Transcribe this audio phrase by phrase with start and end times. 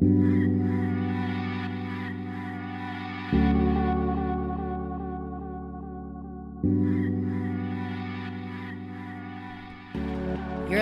[0.00, 0.08] You're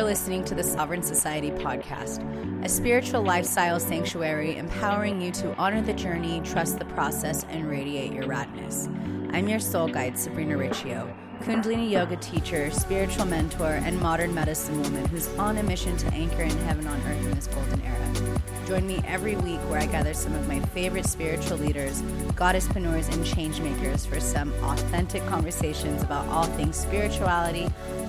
[0.05, 2.23] listening to the Sovereign Society podcast,
[2.65, 8.13] a spiritual lifestyle sanctuary empowering you to honor the journey, trust the process, and radiate
[8.13, 8.87] your radness.
[9.35, 11.13] I'm your soul guide, Sabrina Riccio,
[11.43, 16.43] Kundalini yoga teacher, spiritual mentor, and modern medicine woman who's on a mission to anchor
[16.43, 18.39] in heaven on earth in this golden era.
[18.67, 22.03] Join me every week where I gather some of my favorite spiritual leaders,
[22.35, 27.67] goddesspreneurs, and changemakers for some authentic conversations about all things spirituality,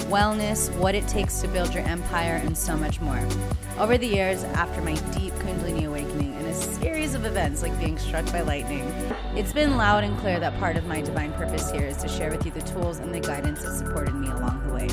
[0.10, 3.26] wellness, what it takes to build your empire, and so much more.
[3.78, 7.98] Over the years, after my deep Kundalini awakening and a series of events like being
[7.98, 8.84] struck by lightning,
[9.36, 12.32] it's been loud and clear that part of my divine purpose here is to share
[12.32, 14.88] with you the tools and the guidance that supported me along the way.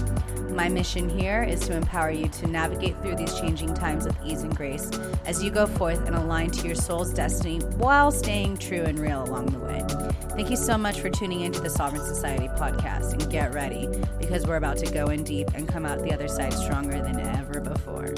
[0.55, 4.43] My mission here is to empower you to navigate through these changing times with ease
[4.43, 4.91] and grace
[5.27, 9.23] as you go forth and align to your soul's destiny while staying true and real
[9.25, 9.85] along the way.
[10.31, 14.47] Thank you so much for tuning into the Sovereign Society podcast and get ready because
[14.47, 17.61] we're about to go in deep and come out the other side stronger than ever
[17.61, 18.15] before.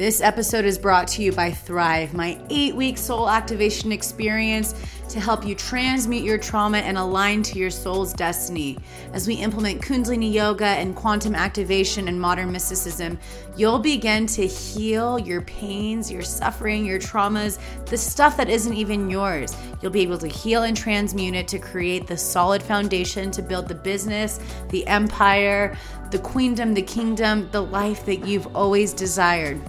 [0.00, 4.74] This episode is brought to you by Thrive, my eight week soul activation experience
[5.10, 8.78] to help you transmute your trauma and align to your soul's destiny.
[9.12, 13.18] As we implement Kundalini Yoga and quantum activation and modern mysticism,
[13.58, 19.10] you'll begin to heal your pains, your suffering, your traumas, the stuff that isn't even
[19.10, 19.54] yours.
[19.82, 23.68] You'll be able to heal and transmute it to create the solid foundation to build
[23.68, 24.40] the business,
[24.70, 25.76] the empire,
[26.10, 29.60] the queendom, the kingdom, the life that you've always desired.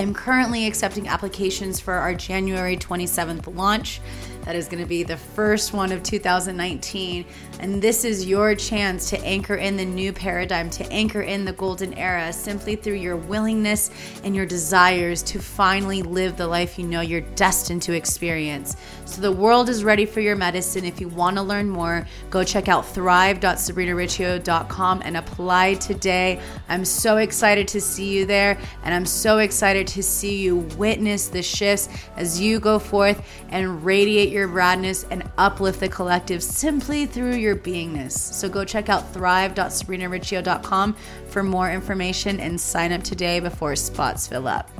[0.00, 4.00] I'm currently accepting applications for our January 27th launch.
[4.46, 7.26] That is going to be the first one of 2019.
[7.60, 11.52] And this is your chance to anchor in the new paradigm, to anchor in the
[11.52, 13.90] golden era simply through your willingness
[14.24, 18.76] and your desires to finally live the life you know you're destined to experience.
[19.04, 20.86] So the world is ready for your medicine.
[20.86, 26.40] If you want to learn more, go check out thrive.sabrinariccio.com and apply today.
[26.68, 31.28] I'm so excited to see you there, and I'm so excited to see you witness
[31.28, 37.04] the shifts as you go forth and radiate your radness and uplift the collective simply
[37.04, 38.12] through your beingness.
[38.12, 40.96] So go check out thrive.sabrinariccio.com
[41.28, 44.70] for more information and sign up today before spots fill up.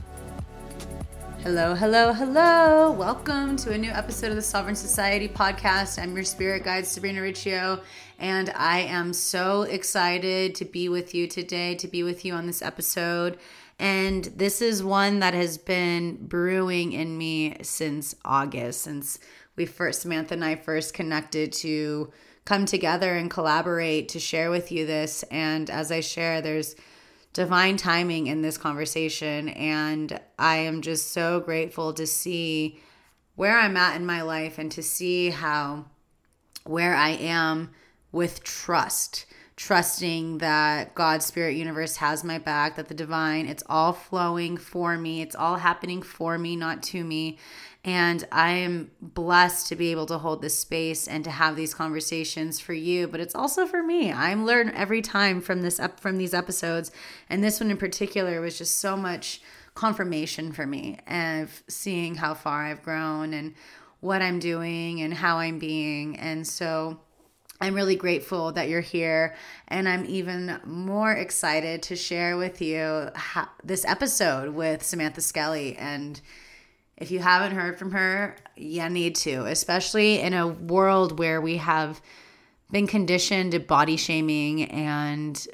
[1.42, 2.90] Hello, hello, hello.
[2.90, 5.98] Welcome to a new episode of the Sovereign Society podcast.
[5.98, 7.80] I'm your spirit guide, Sabrina Riccio,
[8.18, 12.46] and I am so excited to be with you today, to be with you on
[12.46, 13.38] this episode.
[13.78, 19.18] And this is one that has been brewing in me since August, since
[19.56, 22.12] we first, Samantha and I first connected to
[22.44, 25.22] come together and collaborate to share with you this.
[25.30, 26.74] And as I share, there's
[27.32, 29.50] divine timing in this conversation.
[29.50, 32.80] And I am just so grateful to see
[33.36, 35.86] where I'm at in my life and to see how
[36.64, 37.70] where I am
[38.12, 39.26] with trust.
[39.56, 44.96] Trusting that God's spirit universe has my back, that the divine, it's all flowing for
[44.96, 47.36] me, it's all happening for me, not to me.
[47.82, 51.72] And I am blessed to be able to hold this space and to have these
[51.72, 54.12] conversations for you, but it's also for me.
[54.12, 56.90] I'm learning every time from this up from these episodes.
[57.30, 59.40] And this one in particular was just so much
[59.74, 63.54] confirmation for me of seeing how far I've grown and
[64.00, 66.18] what I'm doing and how I'm being.
[66.18, 67.00] And so
[67.62, 69.36] I'm really grateful that you're here,
[69.68, 75.76] and I'm even more excited to share with you how, this episode with Samantha Skelly.
[75.76, 76.18] And
[77.00, 81.56] if you haven't heard from her, you need to, especially in a world where we
[81.56, 82.00] have
[82.70, 85.46] been conditioned to body shaming and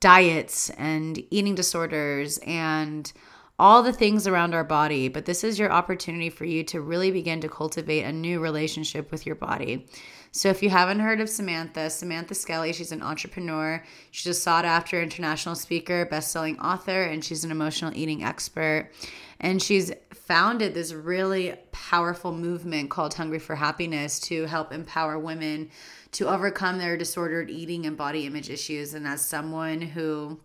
[0.00, 3.12] diets and eating disorders and
[3.60, 5.08] all the things around our body.
[5.08, 9.10] But this is your opportunity for you to really begin to cultivate a new relationship
[9.10, 9.86] with your body.
[10.30, 13.82] So if you haven't heard of Samantha, Samantha Skelly, she's an entrepreneur.
[14.10, 18.92] She's a sought after international speaker, best-selling author, and she's an emotional eating expert.
[19.40, 19.90] And she's
[20.28, 25.70] founded this really powerful movement called Hungry for Happiness to help empower women
[26.12, 28.92] to overcome their disordered eating and body image issues.
[28.92, 30.38] And as someone who,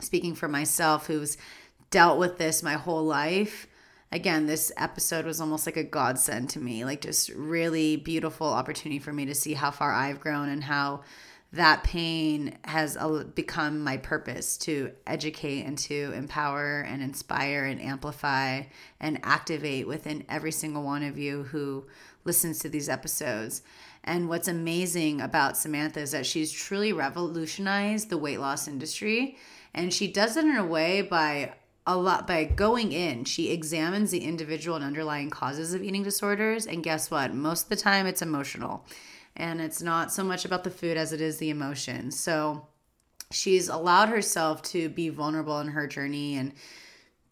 [0.00, 1.36] speaking for myself, who's
[1.90, 3.66] dealt with this my whole life,
[4.10, 8.98] again, this episode was almost like a godsend to me, like just really beautiful opportunity
[8.98, 11.02] for me to see how far I've grown and how
[11.52, 17.80] that pain has uh, become my purpose to educate and to empower and inspire and
[17.80, 18.62] amplify
[19.00, 21.86] and activate within every single one of you who
[22.24, 23.62] listens to these episodes.
[24.04, 29.36] And what's amazing about Samantha is that she's truly revolutionized the weight loss industry.
[29.74, 31.54] And she does it in a way by
[31.86, 36.66] a lot by going in, she examines the individual and underlying causes of eating disorders.
[36.66, 37.34] And guess what?
[37.34, 38.84] Most of the time, it's emotional.
[39.36, 42.10] And it's not so much about the food as it is the emotion.
[42.10, 42.66] So
[43.30, 46.52] she's allowed herself to be vulnerable in her journey and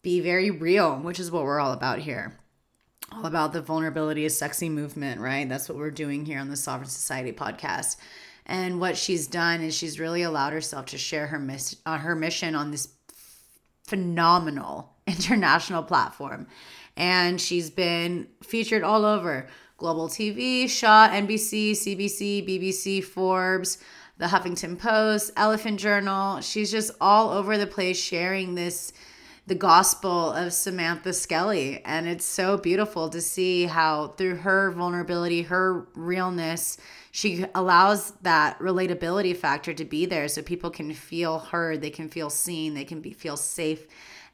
[0.01, 2.37] be very real, which is what we're all about here.
[3.11, 5.49] All about the vulnerability is sexy movement, right?
[5.49, 7.97] That's what we're doing here on the Sovereign Society podcast.
[8.45, 12.15] And what she's done is she's really allowed herself to share her miss uh, her
[12.15, 12.87] mission on this
[13.85, 16.47] phenomenal international platform.
[16.95, 19.47] And she's been featured all over
[19.79, 23.77] global TV, Shaw, NBC, CBC, BBC, Forbes,
[24.17, 26.41] the Huffington Post, Elephant Journal.
[26.41, 28.93] She's just all over the place sharing this
[29.47, 35.41] the gospel of Samantha Skelly and it's so beautiful to see how through her vulnerability,
[35.41, 36.77] her realness,
[37.09, 42.09] she allows that relatability factor to be there so people can feel heard, they can
[42.09, 43.87] feel seen, they can be feel safe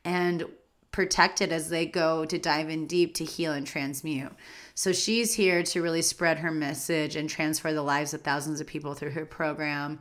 [0.04, 0.46] and
[0.92, 4.32] protected as they go to dive in deep to heal and transmute.
[4.78, 8.68] So she's here to really spread her message and transfer the lives of thousands of
[8.68, 10.00] people through her program,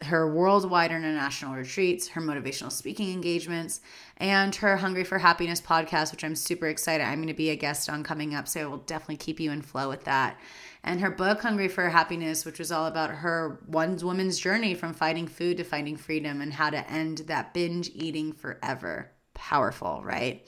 [0.00, 3.82] her worldwide international retreats, her motivational speaking engagements,
[4.16, 7.04] and her Hungry for Happiness podcast, which I'm super excited.
[7.04, 9.52] I'm going to be a guest on coming up, so I will definitely keep you
[9.52, 10.40] in flow with that.
[10.82, 14.94] And her book, Hungry for Happiness, which was all about her one woman's journey from
[14.94, 19.10] fighting food to finding freedom and how to end that binge eating forever.
[19.34, 20.42] Powerful, right?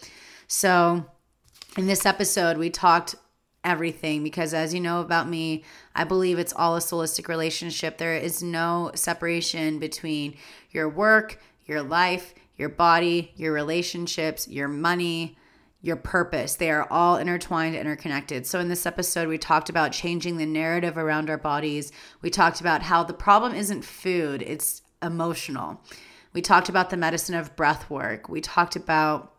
[0.46, 1.04] So,
[1.76, 3.14] in this episode, we talked
[3.64, 5.64] everything because as you know about me,
[5.94, 7.98] I believe it's all a holistic relationship.
[7.98, 10.36] There is no separation between
[10.70, 15.36] your work, your life, your body, your relationships, your money,
[15.80, 16.56] your purpose.
[16.56, 18.46] They are all intertwined, interconnected.
[18.46, 21.92] So, in this episode, we talked about changing the narrative around our bodies.
[22.20, 25.80] We talked about how the problem isn't food, it's emotional.
[26.32, 28.28] We talked about the medicine of breath work.
[28.28, 29.34] We talked about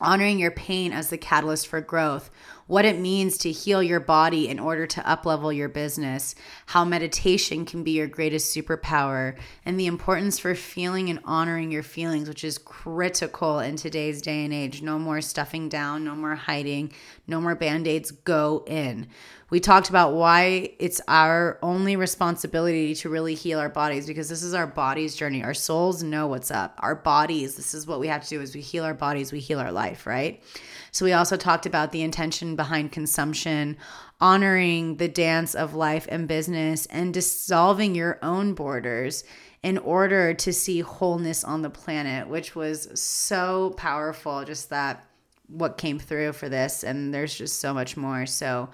[0.00, 2.30] honoring your pain as the catalyst for growth,
[2.66, 6.34] what it means to heal your body in order to uplevel your business,
[6.66, 11.82] how meditation can be your greatest superpower, and the importance for feeling and honoring your
[11.82, 14.82] feelings, which is critical in today's day and age.
[14.82, 16.92] No more stuffing down, no more hiding,
[17.26, 19.08] no more band-aids, go in.
[19.54, 24.42] We talked about why it's our only responsibility to really heal our bodies because this
[24.42, 25.44] is our body's journey.
[25.44, 26.74] Our souls know what's up.
[26.78, 29.38] Our bodies, this is what we have to do is we heal our bodies, we
[29.38, 30.42] heal our life, right?
[30.90, 33.76] So we also talked about the intention behind consumption,
[34.20, 39.22] honoring the dance of life and business and dissolving your own borders
[39.62, 45.06] in order to see wholeness on the planet, which was so powerful just that
[45.46, 48.26] what came through for this and there's just so much more.
[48.26, 48.70] So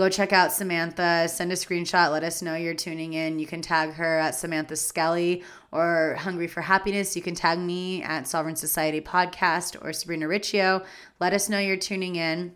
[0.00, 1.28] go check out Samantha.
[1.28, 2.10] Send a screenshot.
[2.10, 3.38] Let us know you're tuning in.
[3.38, 7.14] You can tag her at Samantha Skelly or Hungry for Happiness.
[7.14, 10.82] You can tag me at Sovereign Society Podcast or Sabrina Riccio.
[11.20, 12.54] Let us know you're tuning in.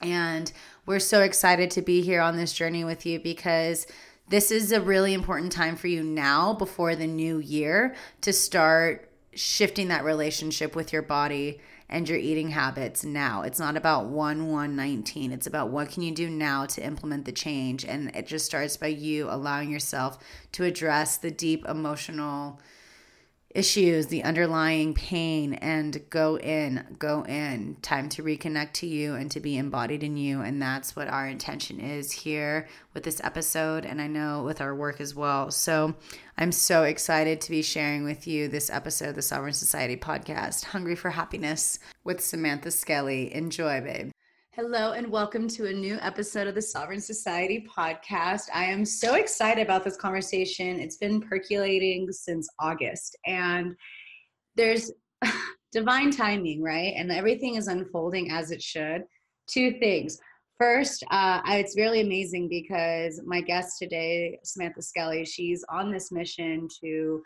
[0.00, 0.50] And
[0.86, 3.86] we're so excited to be here on this journey with you because
[4.30, 9.10] this is a really important time for you now before the new year to start
[9.34, 13.42] shifting that relationship with your body and your eating habits now.
[13.42, 15.32] It's not about 1 119.
[15.32, 17.84] It's about what can you do now to implement the change.
[17.84, 20.18] And it just starts by you allowing yourself
[20.52, 22.60] to address the deep emotional
[23.50, 27.76] issues, the underlying pain, and go in, go in.
[27.82, 30.42] Time to reconnect to you and to be embodied in you.
[30.42, 33.86] And that's what our intention is here with this episode.
[33.86, 35.50] And I know with our work as well.
[35.50, 35.94] So
[36.36, 40.64] I'm so excited to be sharing with you this episode of the Sovereign Society podcast,
[40.66, 43.34] Hungry for Happiness with Samantha Skelly.
[43.34, 44.10] Enjoy, babe.
[44.60, 48.46] Hello, and welcome to a new episode of the Sovereign Society podcast.
[48.52, 50.80] I am so excited about this conversation.
[50.80, 53.76] It's been percolating since August, and
[54.56, 54.90] there's
[55.72, 56.92] divine timing, right?
[56.96, 59.04] And everything is unfolding as it should.
[59.46, 60.18] Two things.
[60.58, 66.66] First, uh, it's really amazing because my guest today, Samantha Skelly, she's on this mission
[66.82, 67.22] to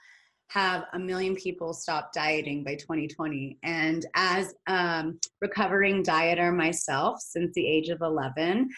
[0.52, 3.58] have a million people stop dieting by 2020.
[3.62, 8.68] And as um, recovering dieter myself since the age of 11,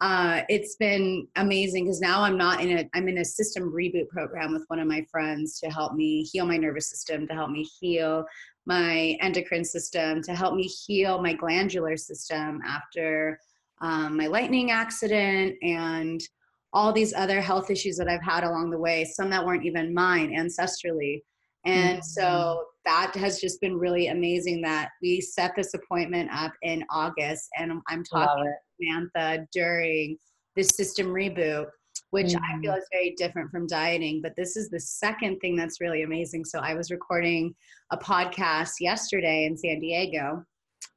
[0.00, 4.08] uh, it's been amazing because now I'm not in a I'm in a system reboot
[4.08, 7.50] program with one of my friends to help me heal my nervous system, to help
[7.50, 8.24] me heal
[8.64, 13.38] my endocrine system, to help me heal my glandular system after
[13.82, 16.22] um, my lightning accident and
[16.72, 19.92] all these other health issues that I've had along the way, some that weren't even
[19.92, 21.22] mine ancestrally.
[21.66, 22.02] And mm-hmm.
[22.02, 27.48] so that has just been really amazing that we set this appointment up in August
[27.58, 30.16] and I'm talking to Samantha during
[30.56, 31.66] the system reboot.
[32.10, 32.44] which mm-hmm.
[32.44, 34.20] I feel is very different from dieting.
[34.22, 36.44] But this is the second thing that's really amazing.
[36.44, 37.54] So I was recording
[37.90, 40.44] a podcast yesterday in San Diego,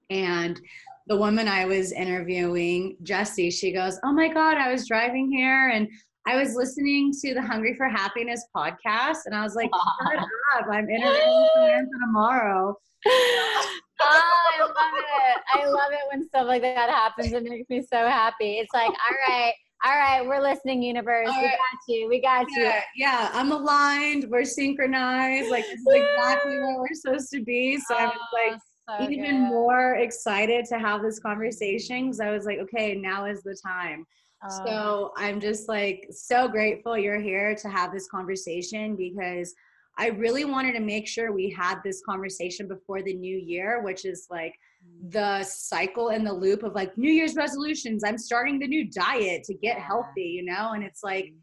[0.10, 0.60] and
[1.08, 5.70] the woman I was interviewing, Jessie, she goes, Oh my God, I was driving here
[5.70, 5.88] and
[6.26, 9.70] I was listening to the Hungry for Happiness podcast, and I was like,
[10.14, 10.24] Shut
[10.56, 12.78] up, I'm interviewing Samantha tomorrow.
[13.06, 15.42] oh, I love it.
[15.54, 17.34] I love it when stuff like that happens.
[17.34, 18.60] It makes me so happy.
[18.60, 21.28] It's like, all right, all right, we're listening, universe.
[21.28, 21.44] Right.
[21.44, 22.10] We got you.
[22.10, 22.82] We got yeah, you.
[22.96, 24.28] Yeah, I'm aligned.
[24.30, 25.52] We're synchronized.
[25.52, 27.78] Like this is exactly where we're supposed to be.
[27.80, 28.12] So oh, I'm
[28.52, 29.50] like so even good.
[29.50, 34.06] more excited to have this conversation because I was like, okay, now is the time.
[34.44, 34.66] Oh.
[34.66, 39.54] So I'm just like so grateful you're here to have this conversation because
[39.98, 44.06] I really wanted to make sure we had this conversation before the new year, which
[44.06, 44.54] is like
[44.86, 45.12] mm.
[45.12, 48.04] the cycle and the loop of like New Year's resolutions.
[48.04, 50.72] I'm starting the new diet to get healthy, you know?
[50.74, 51.38] And it's like, mm.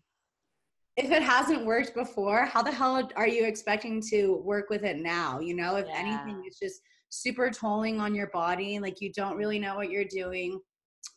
[0.96, 4.98] if it hasn't worked before, how the hell are you expecting to work with it
[4.98, 5.38] now?
[5.38, 5.94] You know, if yeah.
[5.96, 6.80] anything, it's just
[7.10, 8.78] super tolling on your body.
[8.78, 10.60] Like you don't really know what you're doing.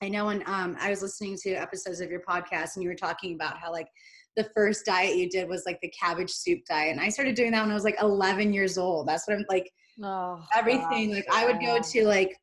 [0.01, 2.95] I know when um, I was listening to episodes of your podcast and you were
[2.95, 3.87] talking about how like
[4.35, 6.91] the first diet you did was like the cabbage soup diet.
[6.91, 9.07] And I started doing that when I was like 11 years old.
[9.07, 9.71] That's what I'm like,
[10.03, 11.09] oh, everything.
[11.09, 12.35] Gosh, like I would go to like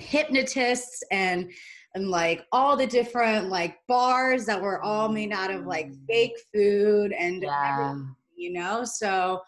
[0.00, 1.50] hypnotists and
[1.94, 5.98] and like all the different like bars that were all made out of like mm.
[6.08, 7.94] fake food and yeah.
[8.36, 9.40] you know so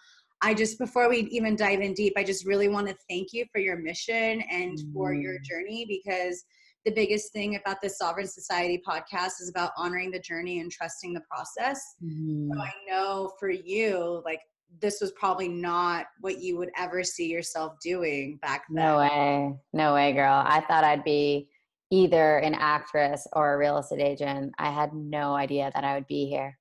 [0.47, 3.45] i just before we even dive in deep i just really want to thank you
[3.53, 4.93] for your mission and mm.
[4.93, 5.43] for your mm.
[5.43, 6.45] journey because
[6.85, 11.13] the biggest thing about the Sovereign Society podcast is about honoring the journey and trusting
[11.13, 11.97] the process.
[12.01, 12.53] Mm-hmm.
[12.53, 14.39] So I know for you, like
[14.81, 18.85] this was probably not what you would ever see yourself doing back then.
[18.85, 19.53] No way.
[19.73, 20.45] No way, girl.
[20.47, 21.49] I thought I'd be
[21.91, 24.53] either an actress or a real estate agent.
[24.59, 26.57] I had no idea that I would be here.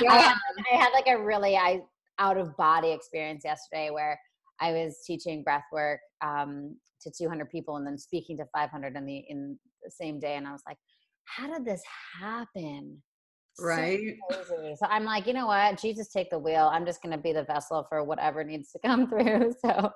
[0.00, 0.10] Yeah.
[0.12, 0.36] I, had,
[0.72, 1.80] I had like a really I,
[2.18, 4.18] out of body experience yesterday where
[4.60, 9.04] I was teaching breath work um, to 200 people and then speaking to 500 in
[9.04, 10.36] the in the same day.
[10.36, 10.78] And i was like
[11.24, 11.82] how did this
[12.20, 13.02] happen?
[13.58, 14.16] Right.
[14.30, 15.80] so, so, i'm like you know what?
[15.80, 16.70] Jesus take the wheel.
[16.72, 19.54] I'm just going to be the vessel for whatever needs to come through.
[19.64, 19.92] So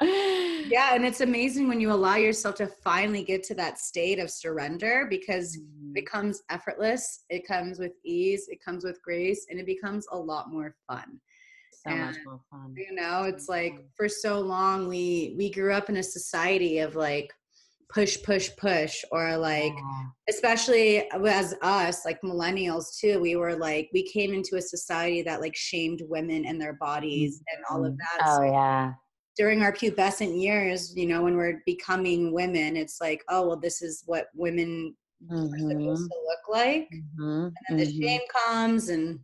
[0.68, 4.30] yeah and it's amazing when you allow yourself to finally get to that state of
[4.30, 5.92] surrender because mm.
[5.96, 10.16] it comes effortless it comes with ease it comes with grace and it becomes a
[10.16, 11.20] lot more fun
[11.86, 12.74] so and, much more fun.
[12.76, 16.96] You know, it's like for so long we we grew up in a society of
[16.96, 17.32] like
[17.92, 20.02] push push push or like yeah.
[20.28, 25.40] especially as us like millennials too we were like we came into a society that
[25.40, 28.92] like shamed women and their bodies and all of that oh so yeah
[29.38, 33.80] during our pubescent years you know when we're becoming women it's like oh well this
[33.80, 34.94] is what women
[35.24, 35.36] mm-hmm.
[35.36, 35.94] are supposed mm-hmm.
[35.94, 37.48] to look like mm-hmm.
[37.68, 38.00] and then mm-hmm.
[38.00, 39.18] the shame comes and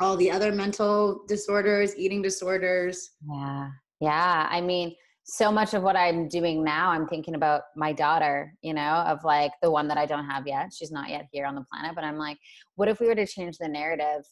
[0.00, 3.10] all the other mental disorders, eating disorders.
[3.28, 3.70] Yeah.
[4.00, 4.48] Yeah.
[4.50, 8.74] I mean, so much of what I'm doing now, I'm thinking about my daughter, you
[8.74, 10.72] know, of like the one that I don't have yet.
[10.74, 12.36] She's not yet here on the planet, but I'm like,
[12.74, 14.24] what if we were to change the narrative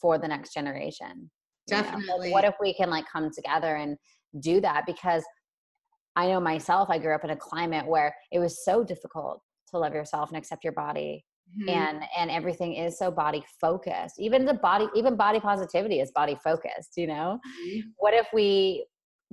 [0.00, 1.30] for the next generation?
[1.66, 2.30] Definitely.
[2.30, 3.96] what if we can like come together and
[4.40, 4.84] do that?
[4.86, 5.24] Because
[6.14, 9.40] I know myself, I grew up in a climate where it was so difficult
[9.70, 11.24] to love yourself and accept your body
[11.56, 11.68] Mm-hmm.
[11.68, 16.36] and and everything is so body focused even the body even body positivity is body
[16.42, 17.80] focused you know mm-hmm.
[17.98, 18.84] what if we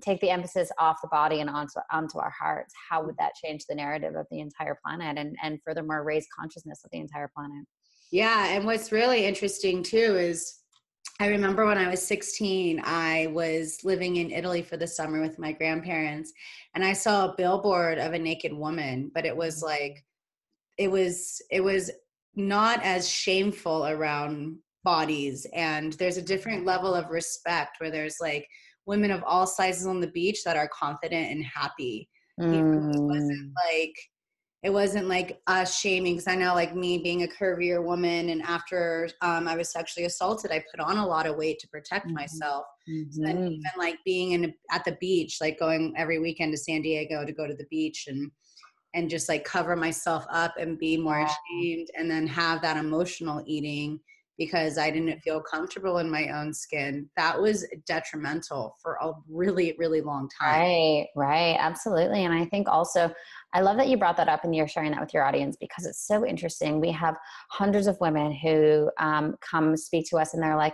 [0.02, 3.64] take the emphasis off the body and onto onto our hearts how would that change
[3.68, 7.66] the narrative of the entire planet and and furthermore raise consciousness of the entire planet
[8.12, 10.60] yeah and what's really interesting too is
[11.20, 15.38] I remember when I was 16, I was living in Italy for the summer with
[15.38, 16.34] my grandparents,
[16.74, 19.68] and I saw a billboard of a naked woman, but it was mm-hmm.
[19.68, 20.04] like
[20.78, 21.92] it was it was
[22.36, 28.48] not as shameful around bodies and there's a different level of respect where there's like
[28.86, 32.10] women of all sizes on the beach that are confident and happy
[32.40, 32.96] mm.
[32.96, 33.96] it wasn't like
[34.64, 38.42] it wasn't like us shaming because i know like me being a curvier woman and
[38.42, 42.08] after um, i was sexually assaulted i put on a lot of weight to protect
[42.08, 42.16] mm-hmm.
[42.16, 43.24] myself mm-hmm.
[43.24, 47.24] So even like being in at the beach like going every weekend to san diego
[47.24, 48.32] to go to the beach and
[48.94, 53.44] and just like cover myself up and be more ashamed and then have that emotional
[53.46, 54.00] eating
[54.38, 57.08] because I didn't feel comfortable in my own skin.
[57.16, 60.60] That was detrimental for a really, really long time.
[60.60, 61.56] Right, right.
[61.60, 62.26] Absolutely.
[62.26, 63.14] And I think also,
[63.54, 65.86] I love that you brought that up and you're sharing that with your audience because
[65.86, 66.82] it's so interesting.
[66.82, 67.18] We have
[67.52, 70.74] hundreds of women who um, come speak to us and they're like,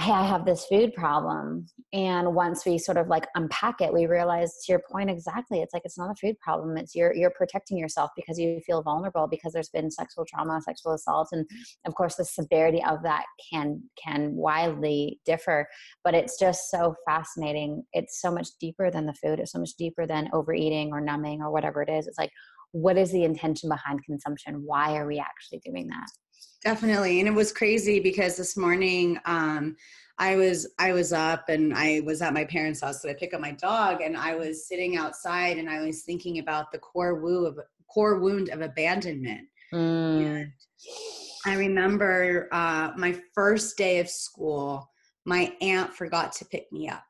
[0.00, 1.66] hey, I have this food problem.
[1.92, 5.74] And once we sort of like unpack it, we realize to your point exactly, it's
[5.74, 6.78] like it's not a food problem.
[6.78, 10.94] It's you're you're protecting yourself because you feel vulnerable because there's been sexual trauma, sexual
[10.94, 11.28] assault.
[11.32, 11.46] And
[11.86, 15.68] of course the severity of that can can widely differ.
[16.02, 17.82] But it's just so fascinating.
[17.92, 21.42] It's so much deeper than the food, it's so much deeper than overeating or numbing
[21.42, 22.06] or whatever it is.
[22.06, 22.30] It's like,
[22.72, 24.62] what is the intention behind consumption?
[24.64, 26.06] Why are we actually doing that?
[26.62, 27.20] Definitely.
[27.20, 29.76] And it was crazy because this morning um,
[30.18, 33.00] I was I was up and I was at my parents' house.
[33.00, 36.38] So I pick up my dog and I was sitting outside and I was thinking
[36.38, 37.58] about the core woo of
[37.92, 39.48] core wound of abandonment.
[39.72, 40.52] Mm.
[41.46, 44.90] I remember uh, my first day of school,
[45.24, 47.04] my aunt forgot to pick me up.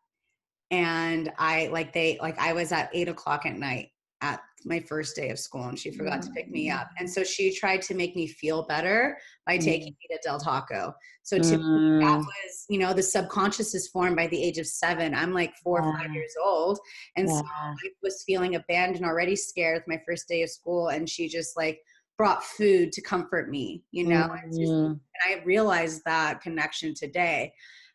[0.71, 3.89] And I like they like I was at eight o'clock at night
[4.21, 6.91] at my first day of school and she forgot to pick me up.
[6.99, 9.65] And so she tried to make me feel better by mm.
[9.65, 10.95] taking me to Del Taco.
[11.23, 12.01] So to mm.
[12.01, 15.15] that was, you know, the subconscious is formed by the age of seven.
[15.15, 16.79] I'm like four or five years old.
[17.17, 17.39] And yeah.
[17.39, 20.89] so I was feeling abandoned, already scared with my first day of school.
[20.89, 21.81] And she just like
[22.19, 24.43] brought food to comfort me, you know, mm.
[24.43, 27.53] and, just, and I realized that connection today.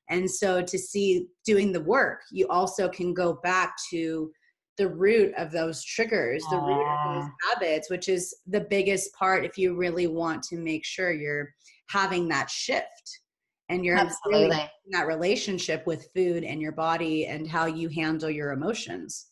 [0.09, 4.31] And so to see doing the work, you also can go back to
[4.77, 9.45] the root of those triggers, the root of those habits, which is the biggest part
[9.45, 11.53] if you really want to make sure you're
[11.87, 13.19] having that shift
[13.69, 14.69] and you're Absolutely.
[14.91, 19.27] That relationship with food and your body and how you handle your emotions.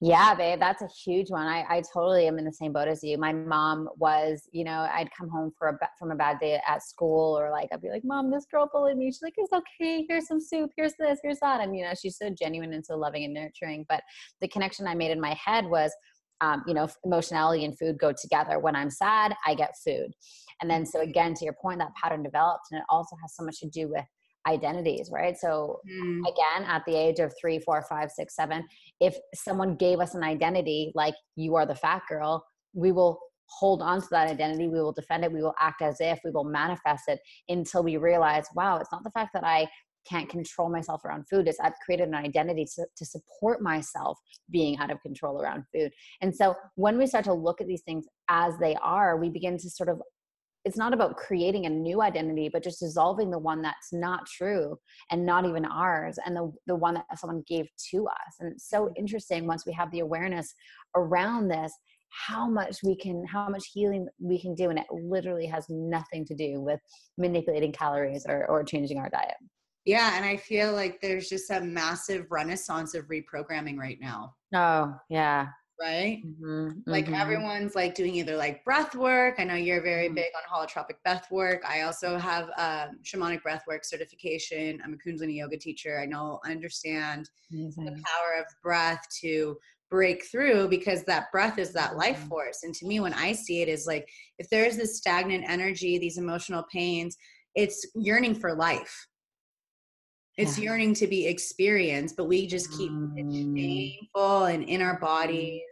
[0.00, 1.46] Yeah, babe, that's a huge one.
[1.46, 3.18] I, I totally am in the same boat as you.
[3.18, 6.82] My mom was, you know, I'd come home for a from a bad day at
[6.82, 10.04] school, or like I'd be like, "Mom, this girl bullied me." She's like, "It's okay.
[10.08, 10.70] Here's some soup.
[10.76, 11.18] Here's this.
[11.22, 13.86] Here's that." And you know, she's so genuine and so loving and nurturing.
[13.88, 14.02] But
[14.40, 15.92] the connection I made in my head was,
[16.40, 18.58] um, you know, emotionality and food go together.
[18.58, 20.12] When I'm sad, I get food,
[20.60, 23.44] and then so again, to your point, that pattern developed, and it also has so
[23.44, 24.04] much to do with
[24.46, 25.36] identities, right?
[25.36, 26.20] So mm.
[26.20, 28.66] again, at the age of three, four, five, six, seven,
[29.00, 33.18] if someone gave us an identity like you are the fat girl, we will
[33.50, 34.68] hold on to that identity.
[34.68, 35.32] We will defend it.
[35.32, 37.18] We will act as if we will manifest it
[37.48, 39.68] until we realize, wow, it's not the fact that I
[40.08, 44.18] can't control myself around food is I've created an identity to, to support myself
[44.50, 45.92] being out of control around food.
[46.22, 49.58] And so when we start to look at these things as they are, we begin
[49.58, 50.00] to sort of
[50.68, 54.78] it's not about creating a new identity but just dissolving the one that's not true
[55.10, 58.34] and not even ours and the, the one that someone gave to us.
[58.38, 58.92] And it's so mm-hmm.
[58.98, 60.54] interesting once we have the awareness
[60.94, 61.72] around this
[62.10, 64.68] how much we can how much healing we can do.
[64.68, 66.80] And it literally has nothing to do with
[67.16, 69.36] manipulating calories or, or changing our diet.
[69.86, 74.34] Yeah and i feel like there's just a massive renaissance of reprogramming right now.
[74.54, 75.46] Oh yeah
[75.80, 76.22] right?
[76.24, 77.14] Mm-hmm, like mm-hmm.
[77.14, 79.36] everyone's like doing either like breath work.
[79.38, 80.16] I know you're very mm-hmm.
[80.16, 81.62] big on holotropic breath work.
[81.66, 84.80] I also have a shamanic breath work certification.
[84.84, 86.00] I'm a Kundalini yoga teacher.
[86.00, 87.84] I know, I understand Amazing.
[87.84, 89.56] the power of breath to
[89.90, 92.28] break through because that breath is that life mm-hmm.
[92.28, 92.60] force.
[92.62, 96.18] And to me, when I see it, is like if there's this stagnant energy, these
[96.18, 97.16] emotional pains,
[97.54, 99.06] it's yearning for life
[100.38, 100.64] it's yeah.
[100.64, 103.12] yearning to be experienced but we just keep mm.
[103.16, 105.62] it shameful and in our bodies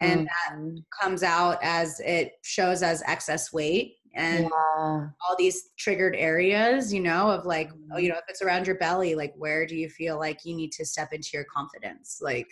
[0.00, 0.74] and mm-hmm.
[0.74, 4.50] that comes out as it shows as excess weight and yeah.
[4.50, 8.14] all these triggered areas you know of like oh, you mm-hmm.
[8.14, 10.84] know if it's around your belly like where do you feel like you need to
[10.84, 12.48] step into your confidence like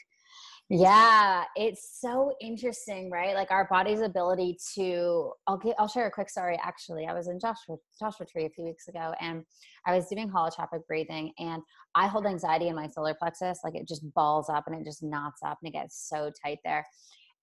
[0.72, 3.34] yeah, it's so interesting, right?
[3.34, 7.06] Like our body's ability to I'll get I'll share a quick story actually.
[7.06, 9.42] I was in Joshua Joshua Tree a few weeks ago and
[9.84, 11.60] I was doing holotropic breathing and
[11.96, 15.02] I hold anxiety in my solar plexus, like it just balls up and it just
[15.02, 16.86] knots up and it gets so tight there.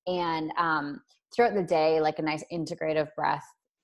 [0.08, 1.02] And um
[1.36, 3.44] throughout the day, like a nice integrative breath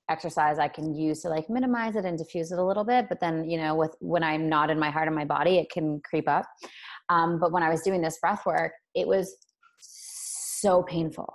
[0.10, 3.08] exercise I can use to like minimize it and diffuse it a little bit.
[3.10, 5.70] But then, you know, with when I'm not in my heart and my body, it
[5.70, 6.46] can creep up.
[7.10, 9.36] Um, but when I was doing this breath work, it was
[9.80, 11.34] so painful.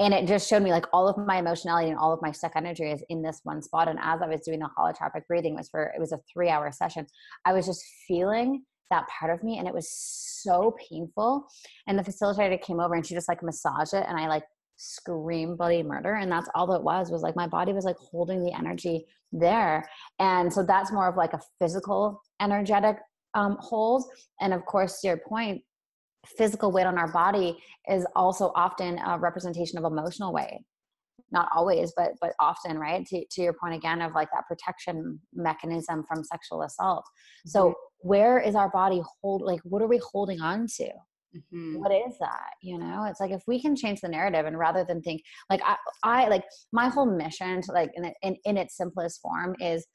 [0.00, 2.52] And it just showed me like all of my emotionality and all of my stuck
[2.54, 3.88] energy is in this one spot.
[3.88, 6.48] And as I was doing the holotropic breathing, it was for it was a three
[6.48, 7.06] hour session.
[7.44, 11.48] I was just feeling that part of me and it was so painful.
[11.88, 14.44] And the facilitator came over and she just like massaged it and I like
[14.78, 18.44] scream bloody murder and that's all it was was like my body was like holding
[18.44, 19.84] the energy there
[20.20, 22.96] and so that's more of like a physical energetic
[23.38, 24.04] um, hold
[24.40, 25.62] and of course to your point
[26.36, 27.56] physical weight on our body
[27.88, 30.60] is also often a representation of emotional weight
[31.30, 35.18] not always but but often right to, to your point again of like that protection
[35.32, 37.50] mechanism from sexual assault mm-hmm.
[37.50, 40.88] so where is our body hold like what are we holding on to
[41.36, 41.78] Mm-hmm.
[41.78, 42.52] What is that?
[42.62, 45.60] You know, it's like if we can change the narrative and rather than think like
[45.62, 49.86] I, I like my whole mission to like in, in, in its simplest form is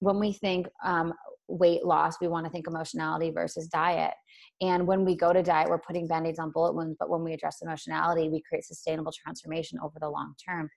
[0.00, 1.12] when we think um,
[1.52, 4.14] weight loss, we want to think emotionality versus diet.
[4.60, 6.96] And when we go to diet, we're putting band aids on bullet wounds.
[6.98, 10.70] But when we address emotionality, we create sustainable transformation over the long term.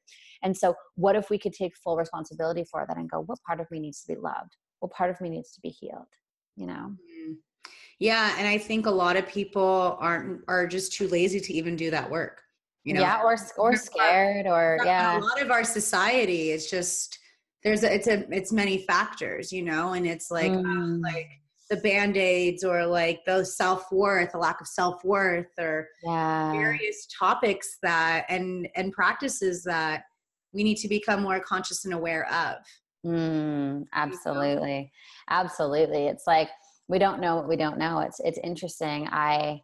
[0.44, 3.62] And so, what if we could take full responsibility for that and go, what part
[3.62, 4.58] of me needs to be loved?
[4.80, 6.08] What part of me needs to be healed?
[6.58, 6.92] You know?
[6.92, 7.34] Mm-hmm.
[8.00, 8.36] Yeah.
[8.38, 11.90] And I think a lot of people aren't, are just too lazy to even do
[11.92, 12.42] that work.
[12.84, 13.02] You know?
[13.02, 13.22] Yeah.
[13.24, 15.18] Or, or scared or, yeah.
[15.18, 17.20] A lot of our society is just,
[17.65, 21.04] there's a, it's a, it's many factors, you know, and it's like, uh, mm.
[21.04, 21.28] like,
[21.67, 26.51] the band-aids or like the self-worth a lack of self-worth or yeah.
[26.51, 30.04] various topics that and and practices that
[30.54, 32.58] we need to become more conscious and aware of.
[33.04, 34.91] Mm, absolutely.
[35.32, 36.06] Absolutely.
[36.06, 36.49] It's like
[36.88, 37.97] we don't know what we don't know.
[38.01, 39.08] It's it's interesting.
[39.12, 39.60] I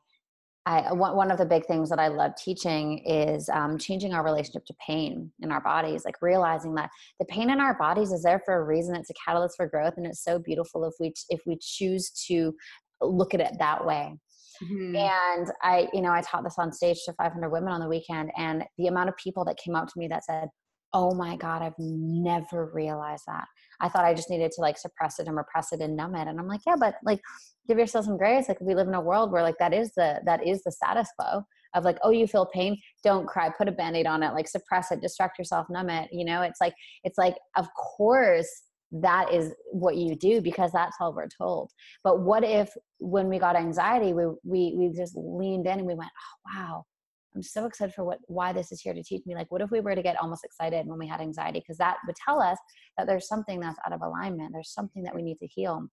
[0.66, 4.64] I, one of the big things that I love teaching is um, changing our relationship
[4.66, 8.42] to pain in our bodies, like realizing that the pain in our bodies is there
[8.46, 8.96] for a reason.
[8.96, 12.54] It's a catalyst for growth, and it's so beautiful if we if we choose to
[13.02, 14.16] look at it that way.
[14.64, 14.96] Mm-hmm.
[14.96, 18.32] And I, you know, I taught this on stage to 500 women on the weekend,
[18.38, 20.50] and the amount of people that came up to me that said,
[20.94, 23.46] "Oh my God, I've never realized that.
[23.80, 26.28] I thought I just needed to like suppress it and repress it and numb it."
[26.28, 27.22] And I'm like, "Yeah, but like
[27.68, 30.20] give yourself some grace like we live in a world where like that is the
[30.26, 31.42] that is the status quo
[31.74, 34.92] of like oh you feel pain don't cry put a band-aid on it like suppress
[34.92, 36.74] it distract yourself numb it you know it's like
[37.04, 41.72] it's like of course that is what you do because that's all we're told
[42.04, 45.94] but what if when we got anxiety we we we just leaned in and we
[45.94, 46.86] went oh wow
[47.36, 49.72] i'm so excited for what why this is here to teach me like what if
[49.72, 52.58] we were to get almost excited when we had anxiety because that would tell us
[52.98, 55.88] that there's something that's out of alignment there's something that we need to heal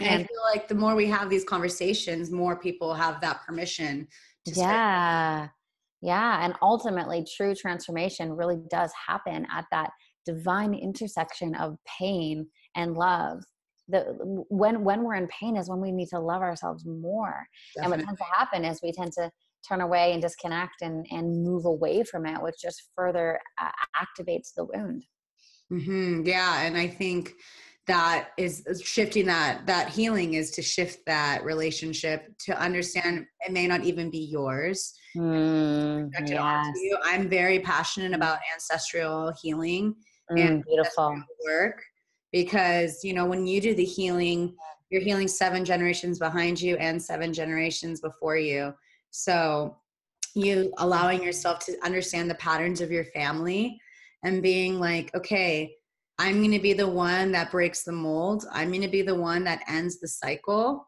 [0.00, 3.42] and, and I feel like the more we have these conversations, more people have that
[3.46, 4.08] permission.
[4.46, 5.48] To Yeah.
[6.00, 6.44] Yeah.
[6.44, 9.90] And ultimately, true transformation really does happen at that
[10.24, 13.42] divine intersection of pain and love.
[13.88, 14.16] The,
[14.48, 17.46] when when we're in pain is when we need to love ourselves more.
[17.74, 17.82] Definitely.
[17.82, 19.30] And what tends to happen is we tend to
[19.68, 24.54] turn away and disconnect and and move away from it, which just further uh, activates
[24.56, 25.04] the wound.
[25.72, 26.26] Mm-hmm.
[26.26, 27.34] Yeah, and I think
[27.90, 33.66] that is shifting that that healing is to shift that relationship to understand it may
[33.66, 36.66] not even be yours mm, yes.
[36.76, 36.96] you.
[37.02, 39.92] i'm very passionate about ancestral healing
[40.30, 41.82] mm, and beautiful work
[42.32, 44.54] because you know when you do the healing
[44.90, 48.72] you're healing seven generations behind you and seven generations before you
[49.10, 49.76] so
[50.34, 53.80] you allowing yourself to understand the patterns of your family
[54.24, 55.72] and being like okay
[56.20, 58.44] I'm going to be the one that breaks the mold.
[58.52, 60.86] I'm going to be the one that ends the cycle.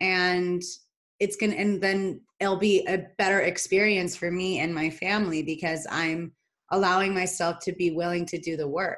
[0.00, 0.62] And
[1.20, 5.42] it's going to, and then it'll be a better experience for me and my family
[5.42, 6.32] because I'm
[6.70, 8.96] allowing myself to be willing to do the work.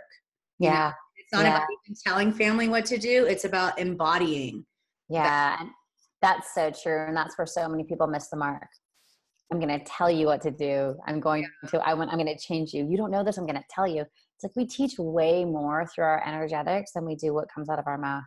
[0.60, 0.70] Yeah.
[0.70, 1.56] You know, it's not yeah.
[1.56, 4.64] about even telling family what to do, it's about embodying.
[5.08, 5.24] Yeah.
[5.24, 5.66] That.
[6.24, 7.06] That's so true.
[7.06, 8.66] And that's where so many people miss the mark.
[9.52, 10.96] I'm going to tell you what to do.
[11.06, 12.88] I'm going to, I want, I'm going to change you.
[12.88, 13.36] You don't know this.
[13.36, 17.04] I'm going to tell you it's like we teach way more through our energetics than
[17.04, 18.22] we do what comes out of our mouth.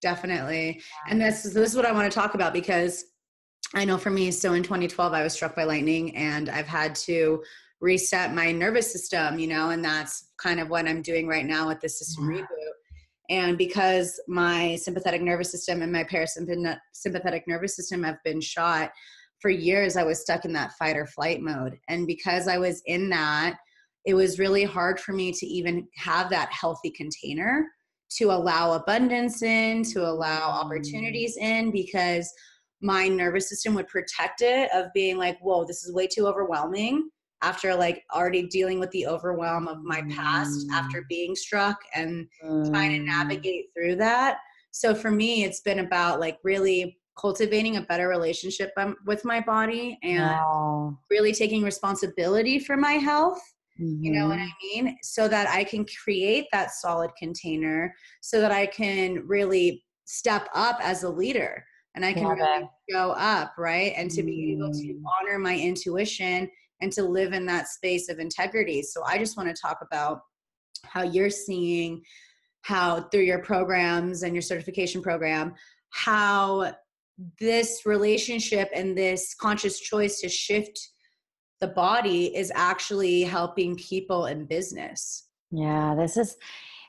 [0.00, 0.76] Definitely.
[0.76, 1.12] Yeah.
[1.12, 3.04] And this, this is what I want to talk about because
[3.74, 6.94] I know for me, so in 2012, I was struck by lightning and I've had
[6.96, 7.42] to
[7.80, 11.66] reset my nervous system, you know, and that's kind of what I'm doing right now
[11.66, 12.42] with the system yeah.
[12.42, 12.72] reboot.
[13.30, 18.90] And because my sympathetic nervous system and my parasympathetic nervous system have been shot
[19.40, 21.78] for years, I was stuck in that fight or flight mode.
[21.88, 23.56] And because I was in that,
[24.04, 27.66] it was really hard for me to even have that healthy container
[28.18, 30.64] to allow abundance in, to allow mm.
[30.64, 32.30] opportunities in, because
[32.82, 37.08] my nervous system would protect it of being like, whoa, this is way too overwhelming
[37.42, 41.08] after like already dealing with the overwhelm of my past after mm.
[41.08, 43.06] being struck and trying to mm.
[43.06, 44.38] navigate through that.
[44.70, 49.40] So for me, it's been about like really cultivating a better relationship um, with my
[49.40, 50.98] body and wow.
[51.10, 53.40] really taking responsibility for my health
[53.80, 54.04] Mm-hmm.
[54.04, 54.78] You know what mm-hmm.
[54.78, 54.98] I mean?
[55.02, 60.78] So that I can create that solid container so that I can really step up
[60.82, 63.92] as a leader and I can really go up, right?
[63.96, 65.00] And to be able to mm.
[65.20, 66.48] honor my intuition
[66.80, 68.82] and to live in that space of integrity.
[68.82, 70.20] So I just want to talk about
[70.84, 72.02] how you're seeing
[72.62, 75.54] how through your programs and your certification program,
[75.90, 76.74] how
[77.38, 80.90] this relationship and this conscious choice to shift
[81.60, 86.36] the body is actually helping people in business yeah this is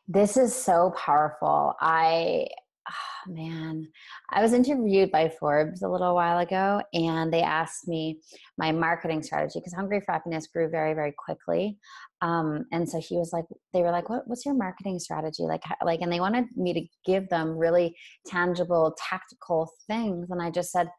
[0.08, 2.48] this is so powerful i
[2.90, 3.88] oh, man,
[4.30, 8.20] I was interviewed by Forbes a little while ago, and they asked me
[8.58, 11.78] my marketing strategy because Hungry for Happiness grew very, very quickly.
[12.22, 15.64] Um, and so he was like, they were like, what, "What's your marketing strategy?" Like,
[15.84, 20.72] like, and they wanted me to give them really tangible, tactical things, and I just
[20.72, 20.90] said,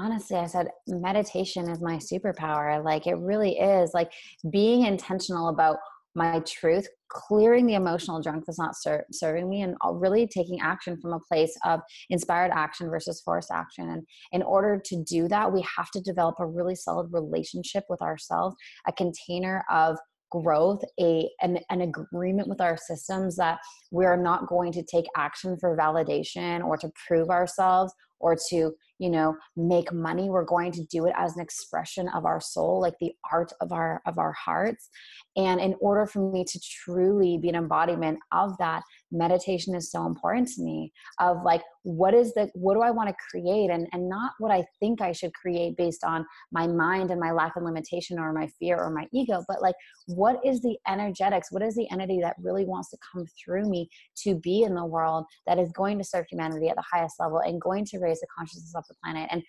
[0.00, 4.12] honestly i said meditation is my superpower like it really is like
[4.50, 5.78] being intentional about
[6.14, 11.00] my truth clearing the emotional junk that's not ser- serving me and really taking action
[11.00, 13.88] from a place of inspired action versus forced action.
[13.88, 18.02] And in order to do that we have to develop a really solid relationship with
[18.02, 19.96] ourselves a container of
[20.30, 23.58] growth a an, an agreement with our systems that
[23.90, 29.10] we're not going to take action for validation or to prove ourselves or to you
[29.10, 30.28] know make money.
[30.28, 33.72] We're going to do it as an expression of our soul like the art of
[33.72, 34.88] our of our hearts.
[35.36, 40.06] And in order for me to truly be an embodiment of that meditation is so
[40.06, 43.70] important to me of like what is the what do i want to create?
[43.70, 47.32] And and not what i think i should create based on my mind and my
[47.32, 49.74] lack of limitation or my fear or my ego but like
[50.06, 53.88] what is the energetics what is the entity that really wants to come through me
[54.16, 57.38] to be in the world that is going to serve humanity at the highest level
[57.38, 59.28] and going to raise the consciousness of the planet?
[59.32, 59.42] And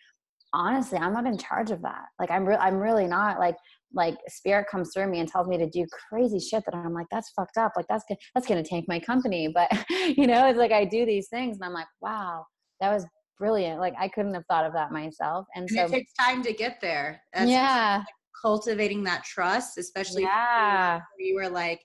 [0.54, 2.06] honestly i'm not in charge of that.
[2.20, 3.40] Like i'm re- i'm really not.
[3.40, 3.56] Like
[3.94, 7.08] like spirit comes through me and tells me to do crazy shit that I'm like,
[7.12, 7.74] that's fucked up.
[7.76, 9.54] Like that's that's gonna tank my company.
[9.54, 12.46] But you know, it's like I do these things and I'm like, wow,
[12.82, 13.06] that was
[13.38, 13.80] brilliant.
[13.80, 15.48] Like I couldn't have thought of that myself.
[15.56, 17.22] And, and so it takes time to get there.
[17.34, 17.98] That's yeah.
[18.00, 18.08] Like
[18.42, 21.02] cultivating that trust, especially yeah.
[21.18, 21.82] you were like,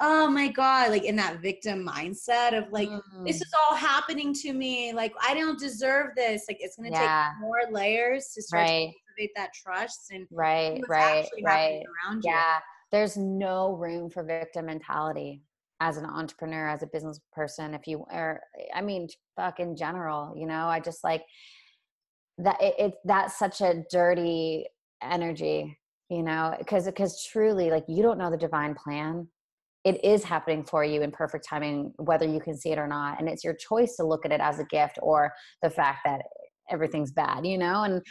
[0.00, 3.00] oh my god like in that victim mindset of like mm.
[3.24, 6.98] this is all happening to me like i don't deserve this like it's going to
[6.98, 7.30] yeah.
[7.30, 8.92] take more layers to start right.
[8.92, 12.30] to cultivate that trust and right right right around you.
[12.30, 12.58] yeah
[12.92, 15.40] there's no room for victim mentality
[15.80, 18.40] as an entrepreneur as a business person if you are
[18.74, 21.24] i mean fuck in general you know i just like
[22.38, 24.66] that it, it that's such a dirty
[25.02, 25.76] energy
[26.10, 29.26] you know because because truly like you don't know the divine plan
[29.86, 33.18] it is happening for you in perfect timing whether you can see it or not
[33.20, 36.20] and it's your choice to look at it as a gift or the fact that
[36.70, 37.84] everything's bad you know?
[37.84, 38.02] And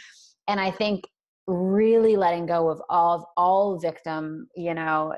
[0.48, 1.04] and i think
[1.46, 5.14] really letting go of all all victim you know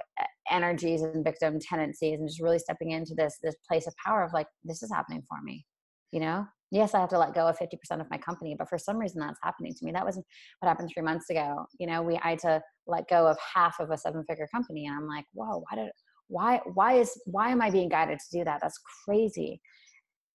[0.50, 4.32] energies and victim tendencies and just really stepping into this this place of power of
[4.32, 5.64] like this is happening for me
[6.10, 6.46] you know?
[6.70, 9.20] Yes i have to let go of 50% of my company but for some reason
[9.20, 9.92] that's happening to me.
[9.92, 12.02] That was what happened three months ago you know?
[12.02, 15.06] We i had to let go of half of a seven figure company and i'm
[15.06, 15.90] like whoa why did
[16.28, 18.60] why why is why am i being guided to do that?
[18.62, 19.60] That's crazy.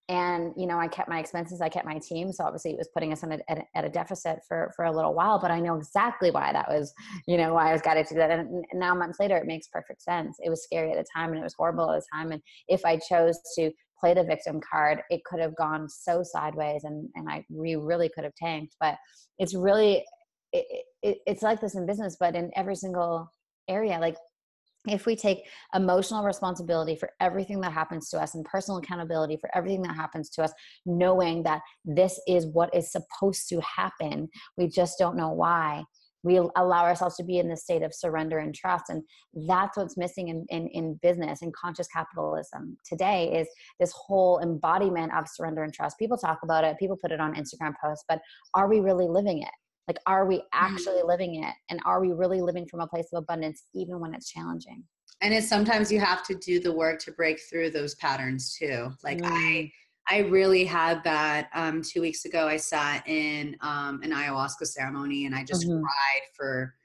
[0.09, 2.89] And you know i kept my expenses i kept my team so obviously it was
[2.93, 5.61] putting us in a, at, at, a deficit for for a little while but i
[5.61, 6.93] know exactly why that was
[7.25, 8.29] you know why i was guided to do that.
[8.29, 10.35] And, and now months later it makes perfect sense.
[10.43, 12.83] It was scary at the time and it was horrible at the time and if
[12.85, 17.29] i chose to play the victim card it could have gone so sideways and and
[17.29, 18.75] i we really could have tanked.
[18.81, 18.97] But
[19.39, 20.03] it's really
[20.51, 20.65] it,
[21.01, 23.31] it, it's like this in business but in every single
[23.69, 24.17] area like
[24.87, 29.49] if we take emotional responsibility for everything that happens to us and personal accountability for
[29.55, 30.51] everything that happens to us,
[30.85, 35.83] knowing that this is what is supposed to happen, we just don't know why.
[36.25, 38.85] We allow ourselves to be in this state of surrender and trust.
[38.89, 39.03] And
[39.47, 45.13] that's what's missing in, in, in business and conscious capitalism today is this whole embodiment
[45.13, 45.99] of surrender and trust.
[45.99, 48.21] People talk about it, people put it on Instagram posts, but
[48.53, 49.51] are we really living it?
[49.87, 50.47] Like, are we mm-hmm.
[50.53, 51.53] actually living it?
[51.69, 54.83] And are we really living from a place of abundance, even when it's challenging?
[55.21, 58.91] And it's sometimes you have to do the work to break through those patterns too.
[59.03, 59.29] Like, mm.
[59.29, 59.71] I,
[60.09, 62.47] I really had that um, two weeks ago.
[62.47, 65.81] I sat in um, an ayahuasca ceremony and I just mm-hmm.
[65.81, 66.75] cried for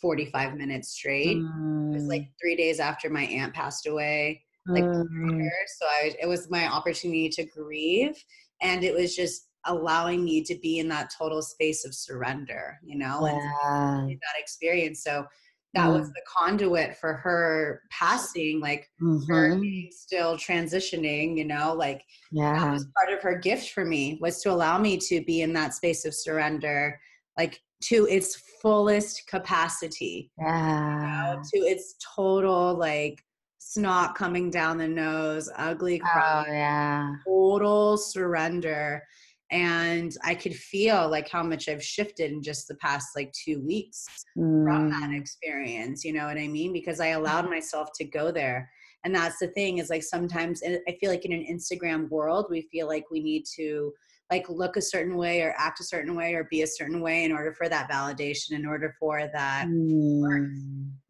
[0.00, 1.38] 45 minutes straight.
[1.38, 1.92] Mm.
[1.92, 2.30] It was like mm.
[2.40, 4.42] three days after my aunt passed away.
[4.68, 5.48] Like, mm.
[5.78, 8.16] so I, it was my opportunity to grieve.
[8.60, 12.98] And it was just allowing me to be in that total space of surrender, you
[12.98, 13.98] know, yeah.
[13.98, 15.02] and that experience.
[15.02, 15.26] So
[15.74, 15.98] that mm.
[15.98, 19.30] was the conduit for her passing, like mm-hmm.
[19.30, 22.02] her still transitioning, you know, like
[22.32, 22.58] yeah.
[22.58, 25.52] that was part of her gift for me was to allow me to be in
[25.52, 26.98] that space of surrender,
[27.36, 30.30] like to its fullest capacity.
[30.38, 31.32] Yeah.
[31.32, 33.22] You know, to its total like
[33.58, 37.12] snot coming down the nose, ugly cry, oh, yeah.
[37.26, 39.02] total surrender
[39.50, 43.60] and i could feel like how much i've shifted in just the past like two
[43.64, 44.04] weeks
[44.36, 44.64] mm.
[44.64, 45.18] from that mm.
[45.18, 47.50] experience you know what i mean because i allowed mm.
[47.50, 48.68] myself to go there
[49.04, 52.62] and that's the thing is like sometimes i feel like in an instagram world we
[52.72, 53.92] feel like we need to
[54.30, 57.24] like look a certain way or act a certain way or be a certain way
[57.24, 60.20] in order for that validation in order for that mm.
[60.20, 60.48] work,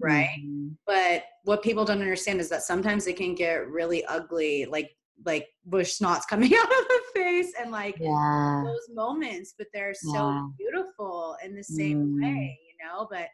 [0.01, 0.70] right mm.
[0.87, 5.49] but what people don't understand is that sometimes it can get really ugly like like
[5.65, 8.63] bush snots coming out of the face and like yeah.
[8.65, 10.43] those moments, but they're so Yeah.
[10.59, 12.23] beautiful in the same Mm.
[12.23, 13.09] way, you know.
[13.11, 13.29] But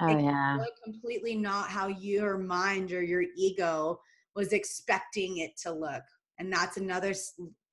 [0.00, 0.56] Oh yeah.
[0.58, 4.00] look completely not how your mind or your ego
[4.36, 6.04] was expecting it to look
[6.38, 7.12] and that's another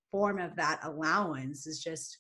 [0.10, 2.18] form of that allowance is just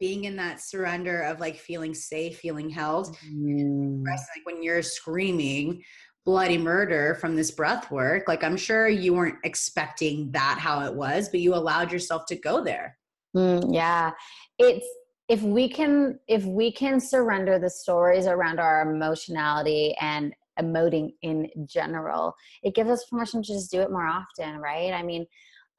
[0.00, 4.04] being in that surrender of like feeling safe feeling held Mm.
[4.04, 5.82] Like when you're screaming
[6.24, 10.94] bloody murder from this breath work like i'm sure you weren't expecting that how it
[10.94, 12.96] was but you allowed yourself to go there.
[13.36, 14.12] Mm, yeah.
[14.58, 14.86] It's
[15.28, 21.48] if we can if we can surrender the stories around our emotionality and emoting in
[21.66, 22.32] general
[22.62, 24.92] it gives us permission to just do it more often right?
[24.92, 25.26] I mean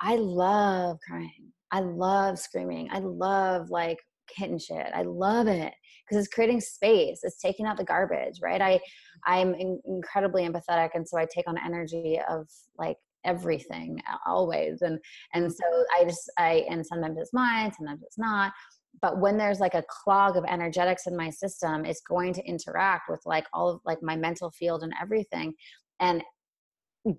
[0.01, 1.51] i love crying.
[1.71, 2.89] I love screaming.
[2.91, 3.97] I love like
[4.35, 4.87] hitting shit.
[4.93, 5.73] I love it
[6.07, 8.61] because it's creating space it's taking out the garbage right?
[8.61, 8.79] I
[9.25, 14.99] i'm in- incredibly empathetic and so i take on energy of like everything always and
[15.33, 15.63] and so
[15.97, 18.53] i just i and sometimes it's mine sometimes it's not
[19.01, 23.09] but when there's like a clog of energetics in my system it's going to interact
[23.09, 25.53] with like all of like my mental field and everything
[25.99, 26.23] and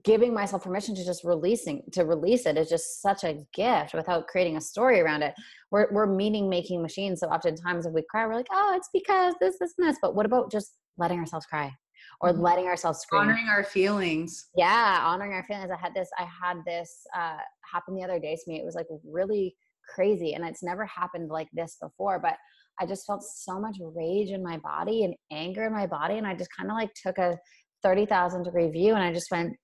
[0.03, 4.27] giving myself permission to just releasing to release it is just such a gift without
[4.27, 5.33] creating a story around it.
[5.71, 9.35] We're, we're meaning making machines so oftentimes if we cry we're like oh it's because
[9.41, 11.73] this this and this but what about just letting ourselves cry
[12.21, 12.41] or Mhm.
[12.41, 13.23] letting ourselves scream?
[13.23, 14.49] Honoring our feelings.
[14.57, 15.71] Yeah honoring our feelings.
[15.71, 17.39] I had this i had this uh
[17.73, 18.59] happen the other day to me.
[18.59, 19.55] It was like really
[19.95, 22.35] crazy and it's never happened like this before but
[22.81, 26.27] i just felt so much rage in my body and anger in my body and
[26.27, 27.39] i just kind of like took a
[27.85, 29.55] 30,000 degree view and i just went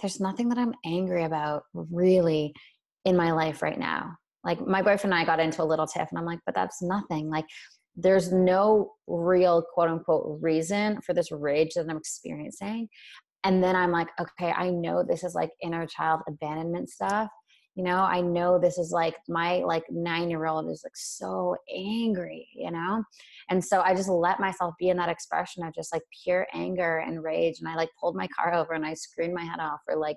[0.00, 2.52] there's nothing that i'm angry about really
[3.04, 4.14] in my life right now.
[4.44, 6.82] Like my boyfriend and i got into a little tiff and i'm like but that's
[6.82, 7.28] nothing.
[7.28, 7.46] Like
[7.96, 12.88] there's no real quote unquote reason for this rage that i'm experiencing.
[13.44, 17.28] And then i'm like okay i know this is like inner child abandonment stuff
[17.74, 21.56] you know i know this is like my like nine year old is like so
[21.72, 23.04] angry you know?
[23.50, 26.98] And so i just let myself be in that expression of just like pure anger
[26.98, 29.80] and rage and i like pulled my car over and i screamed my head off
[29.84, 30.16] for like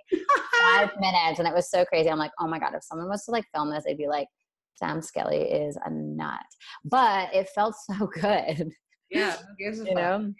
[0.59, 2.09] five minutes and it was so crazy.
[2.09, 4.27] I'm like oh my god if someone was to like film this they'd be like
[4.75, 6.39] sam skelly is a nut.
[6.83, 8.71] But it felt so good
[9.09, 10.33] yeah who you know?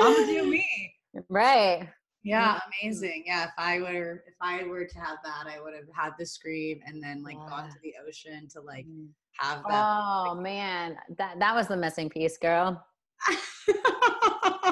[0.00, 0.94] I'm gonna do me?
[1.28, 1.88] Right
[2.22, 3.24] Yeah, amazing.
[3.26, 6.26] Yeah, if I were if I were to have that, I would have had the
[6.26, 9.08] scream and then like gone to the ocean to like Mm.
[9.38, 9.84] have that.
[9.86, 12.84] Oh man, that that was the missing piece, girl.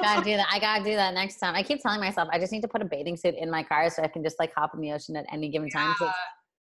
[0.01, 0.47] Gotta do that.
[0.51, 1.55] I gotta do that next time.
[1.55, 3.89] I keep telling myself I just need to put a bathing suit in my car
[3.89, 5.89] so I can just like hop in the ocean at any given time.
[5.91, 5.99] it's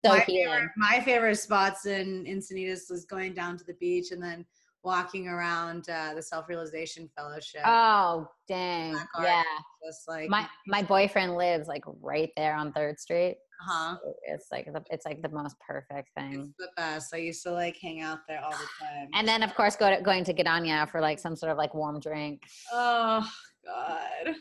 [0.05, 0.45] so my healing.
[0.53, 4.45] favorite, my favorite spots in Encinitas was going down to the beach and then
[4.87, 7.61] walking around uh, the Self Realization Fellowship.
[7.65, 9.43] Oh dang, yeah.
[9.85, 13.35] Just like My my boyfriend lives like right there on Third Street.
[13.61, 13.97] Uh huh.
[14.01, 16.53] So it's like the, it's like the most perfect It's thing.
[16.57, 17.13] the best.
[17.13, 19.09] I used to like hang out there all the time.
[19.13, 21.73] And then of course go to going to Gadania for like some sort of like
[21.75, 22.43] warm drink.
[22.71, 23.29] Oh
[23.65, 24.35] God.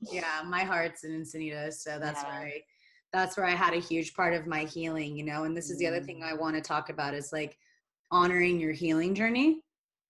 [0.00, 2.28] Yeah, my heart's in Encinitas, so that's Yeah.
[2.28, 2.62] where I
[3.12, 5.44] that's where I had a huge part of my healing, you know.
[5.44, 6.24] And this is the other thing Mm.
[6.30, 7.56] I want to talk about is like
[8.10, 9.62] honoring your healing journey.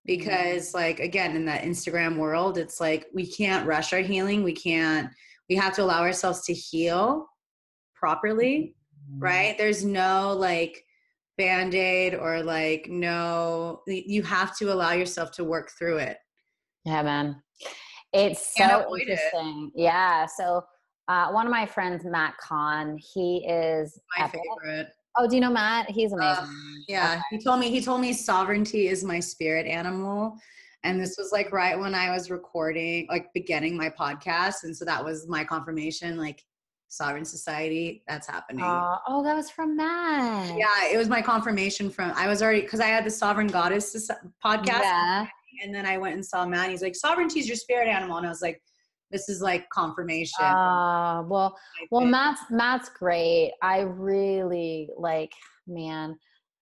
[0.07, 4.43] Because like again, in that Instagram world, it's like we can't rush our healing.
[4.43, 5.11] We can't
[5.49, 7.29] we have to allow ourselves to heal
[7.95, 8.77] properly
[9.19, 9.57] right?
[9.59, 10.85] There's no like
[11.39, 16.19] band aid or like no, you have to allow yourself to work through it.
[16.85, 17.43] Yeah, man.
[18.13, 19.09] It's so avoid it.
[19.11, 19.71] interesting.
[19.75, 20.27] Yeah.
[20.27, 20.65] So
[21.09, 24.41] uh, one of my friends, Matt Kahn, he is My epic.
[24.65, 24.89] favorite.
[25.19, 25.91] Oh, do you know Matt?
[25.91, 26.85] He's Uh, amazing.
[26.89, 30.37] Yeah, he told me he told me sovereignty is my spirit animal.
[30.85, 34.63] And this was like right when I was recording, like beginning my podcast.
[34.63, 36.45] And so that was my confirmation, like
[36.89, 38.63] sovereign society, that's happening.
[38.65, 40.57] Uh, oh, that was from Matt.
[40.57, 44.09] yeah, it was my confirmation from I was already because I had the Sovereign Goddess
[44.45, 44.83] podcast.
[44.83, 45.27] Yeah.
[45.65, 46.71] And then I went and saw Matt.
[46.71, 48.19] He's like, sovereignty is your spirit animal.
[48.19, 48.63] And I was like,
[49.11, 50.45] this is like confirmation.
[50.45, 51.57] Uh, well,
[51.91, 52.05] well.
[52.05, 53.53] Matt's Matt's great.
[53.63, 55.33] I really like,
[55.67, 56.19] man,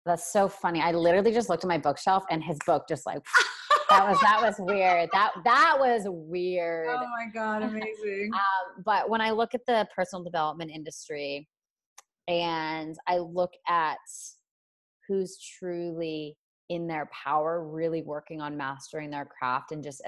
[0.05, 0.81] that's so funny.
[0.81, 3.19] I literally just looked at my bookshelf and his book just like
[3.89, 5.09] that was that was weird.
[5.13, 6.89] That that was weird.
[6.89, 8.31] oh my God, amazing.
[8.33, 11.47] Um, but when I look at the personal development industry
[12.27, 13.97] and I look at
[15.07, 16.37] who's truly
[16.69, 20.01] in their power, really working on mastering their craft and just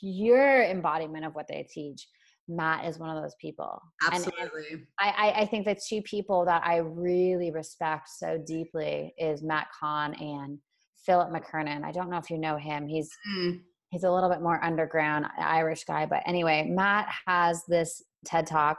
[0.00, 2.06] pure embodiment of what they teach,
[2.48, 3.80] Matt is one of those people.
[4.02, 4.84] And- and Absolutely.
[5.00, 9.68] I, I, I think the two people that I really respect so deeply is Matt
[9.78, 10.58] Kahn and
[11.04, 11.84] Philip McKernan.
[11.84, 12.86] I don't know if you know him.
[12.86, 13.60] He's Mm,
[13.90, 16.06] he's a little bit more underground Irish guy.
[16.06, 18.78] But anyway, Matt has this TED talk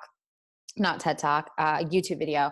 [0.80, 2.52] not TED Talk, uh, YouTube video.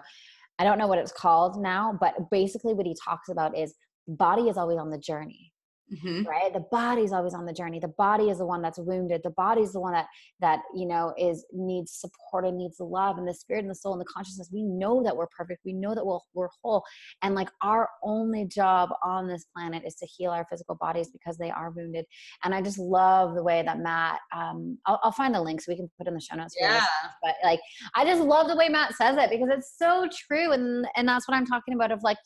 [0.58, 3.76] I don't know what it's called now, but basically what he talks about is
[4.08, 5.52] body is always on the journey
[5.94, 6.24] mm-hmm.
[6.24, 6.54] right?
[6.54, 7.80] The body's always on the journey.
[7.80, 9.22] The body is the one that's wounded.
[9.24, 10.08] The body's the one that
[10.42, 13.94] that you know is needs support and needs love and the spirit and the soul
[13.94, 14.50] and the consciousness.
[14.52, 15.62] We know that we're perfect.
[15.66, 16.84] We know that we'll, we're whole.
[17.22, 21.38] And like our only job on this planet is to heal our physical bodies because
[21.38, 22.06] they are wounded.
[22.44, 25.72] And i just love the way that matt um i'll, I'll find the link so
[25.72, 26.84] we can put in the show notes yeah.
[27.22, 27.60] But like
[27.96, 30.52] i just love the way matt says it because it's so true.
[30.52, 32.18] And and that's what i'm talking about of like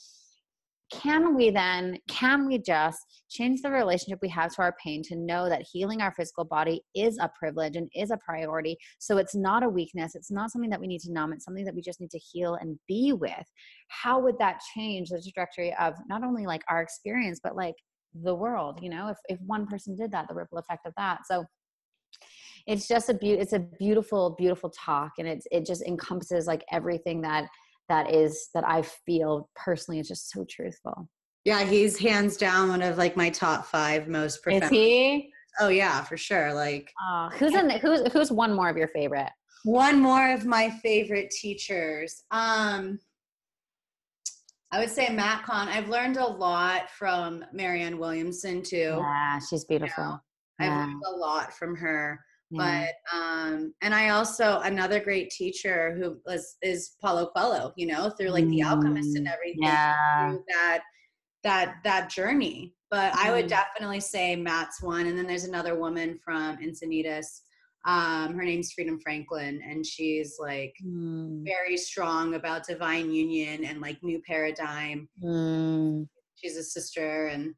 [0.92, 5.16] can we then can we just change the relationship we have to our pain to
[5.16, 8.78] know that healing our physical body is a privilege and is a priority?
[9.00, 10.16] So it's not a weakness.
[10.16, 11.34] It's not something that we need to numb.
[11.34, 13.46] It's something that we just need to heal and be with.
[13.90, 17.76] How would that change the trajectory of not only like our experience but like
[18.24, 19.08] the world you know?
[19.10, 21.20] If, if one person did that the ripple effect of that.
[21.30, 21.46] So
[22.68, 26.64] it's just a be- it's a beautiful beautiful talk and it's it just encompasses like
[26.72, 27.48] everything that
[27.90, 31.10] that is that I feel personally is just so truthful.
[31.46, 34.66] Yeah, he's hands down one of like my top five most professional.
[34.66, 35.32] Is he?
[35.60, 36.54] Oh yeah, for sure.
[36.54, 37.70] Like, uh, who's in?
[37.70, 39.30] Who's who's one more of your favorite?
[39.64, 42.24] One more of my favorite teachers.
[42.32, 43.00] Um,
[44.72, 45.68] I would say Matt Kahn.
[45.68, 48.96] I've learned a lot from Marianne Williamson too.
[48.98, 50.22] Yeah, she's beautiful.
[50.60, 52.24] You know, I've learned a lot from her.
[52.52, 52.88] Yeah.
[53.12, 58.10] But um, and I also another great teacher who was is Paulo Coelho, you know,
[58.10, 60.36] through like the alchemist and mm, everything yeah.
[60.47, 60.82] that
[61.43, 62.74] that that journey.
[62.89, 63.26] But mm.
[63.26, 63.50] I would mm.
[63.50, 65.06] definitely say Matt's one.
[65.06, 67.41] And then there's another woman from Encinitas.
[67.86, 71.45] Um, her name's Freedom Franklin, and she's like mm.
[71.45, 75.08] very strong about divine union and like new paradigm.
[75.24, 76.08] Mm.
[76.36, 77.54] She's a sister, and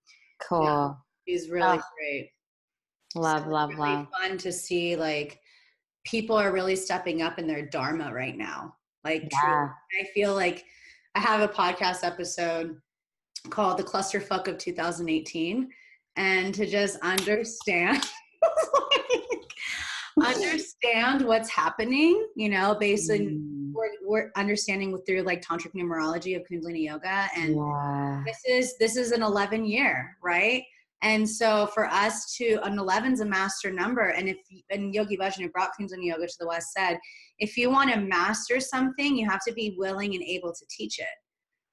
[0.47, 0.63] cool.
[0.63, 0.93] Yeah,
[1.27, 1.81] she's really oh.
[1.97, 2.29] great.
[3.15, 4.07] Love, so love, really love.
[4.11, 5.39] Fun to see like
[6.05, 8.75] people are really stepping up in their dharma right now.
[9.03, 9.69] Like, yeah.
[9.99, 10.65] I feel like
[11.15, 12.77] I have a podcast episode
[13.49, 15.69] called "The Clusterfuck of 2018,"
[16.15, 18.05] and to just understand.
[20.21, 23.71] understand what's happening, you know, based on mm.
[23.73, 28.23] we're, we're understanding through like tantric numerology of Kundalini yoga, and yeah.
[28.25, 30.63] this is this is an 11 year, right?
[31.03, 34.09] And so for us to an 11 is a master number.
[34.09, 34.37] And if
[34.69, 36.99] and Yogi Bhajan who brought Kundalini Yoga to the West said,
[37.39, 40.99] if you want to master something, you have to be willing and able to teach
[40.99, 41.07] it.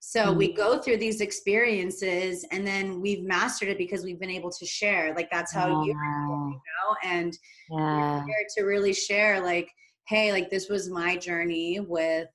[0.01, 0.39] So mm-hmm.
[0.39, 4.65] we go through these experiences and then we've mastered it because we've been able to
[4.65, 5.15] share.
[5.15, 7.37] Like that's how you, you know, and
[7.71, 8.25] yeah.
[8.25, 9.71] here to really share like,
[10.07, 12.29] hey, like this was my journey with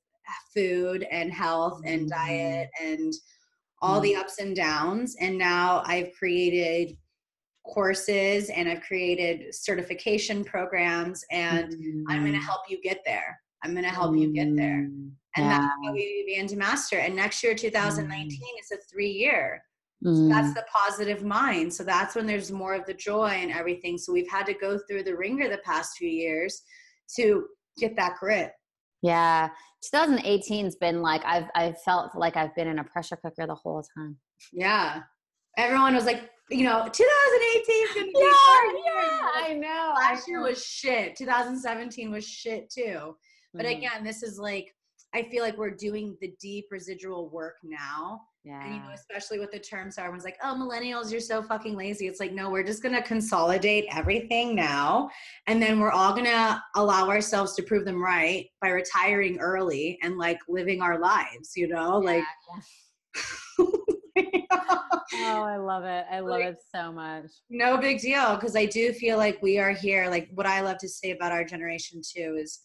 [0.53, 2.27] food and health and mm-hmm.
[2.27, 3.13] diet and
[3.83, 4.03] all mm.
[4.03, 5.15] the ups and downs.
[5.19, 6.97] And now I've created
[7.65, 12.03] courses and I've created certification programs, and mm.
[12.09, 13.39] I'm going to help you get there.
[13.63, 14.87] I'm going to help you get there.
[14.89, 15.11] Mm.
[15.35, 15.59] And yeah.
[15.59, 16.97] that's how we began to master.
[16.97, 18.59] And next year, 2019, mm.
[18.59, 19.63] is a three year.
[20.03, 20.55] So that's mm.
[20.55, 21.73] the positive mind.
[21.73, 23.97] So that's when there's more of the joy and everything.
[23.97, 26.61] So we've had to go through the ringer the past few years
[27.15, 27.45] to
[27.79, 28.51] get that grit.
[29.01, 29.49] Yeah.
[29.93, 33.83] 2018's been like I've I've felt like I've been in a pressure cooker the whole
[33.97, 34.17] time.
[34.51, 35.01] Yeah.
[35.57, 39.93] Everyone was like, you know, 2018 is gonna be yeah, yeah, I know.
[39.95, 41.15] Last year was shit.
[41.15, 43.15] 2017 was shit too.
[43.53, 43.77] But mm-hmm.
[43.77, 44.73] again, this is like
[45.13, 48.61] I feel like we're doing the deep residual work now yeah.
[48.65, 51.77] And you know, especially with the terms, are, everyone's like, oh, millennials, you're so fucking
[51.77, 52.07] lazy.
[52.07, 55.09] It's like, no, we're just going to consolidate everything now.
[55.47, 59.97] And then we're all going to allow ourselves to prove them right by retiring early
[60.03, 62.03] and like living our lives, you know?
[62.03, 62.23] Yeah, like,
[63.59, 66.05] oh, I love it.
[66.11, 67.31] I love like, it so much.
[67.49, 68.37] No big deal.
[68.37, 70.09] Cause I do feel like we are here.
[70.09, 72.59] Like, what I love to say about our generation too is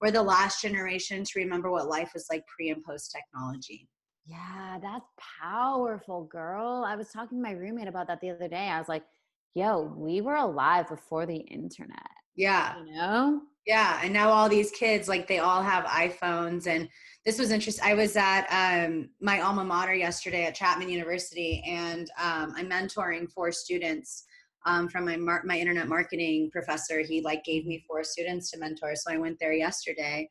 [0.00, 3.88] we're the last generation to remember what life was like pre and post technology
[4.26, 5.06] yeah, that's
[5.42, 6.84] powerful, girl.
[6.86, 8.68] I was talking to my roommate about that the other day.
[8.68, 9.04] I was like,
[9.54, 11.98] yo, we were alive before the internet.
[12.34, 12.78] Yeah.
[12.78, 13.42] You know?
[13.66, 14.00] Yeah.
[14.02, 16.66] And now all these kids, like they all have iPhones.
[16.66, 16.88] And
[17.24, 17.84] this was interesting.
[17.86, 23.30] I was at um, my alma mater yesterday at Chapman University, and um, I'm mentoring
[23.30, 24.24] four students.
[24.66, 28.58] Um, from my mar- my internet marketing professor, he like gave me four students to
[28.58, 28.94] mentor.
[28.96, 30.28] So I went there yesterday,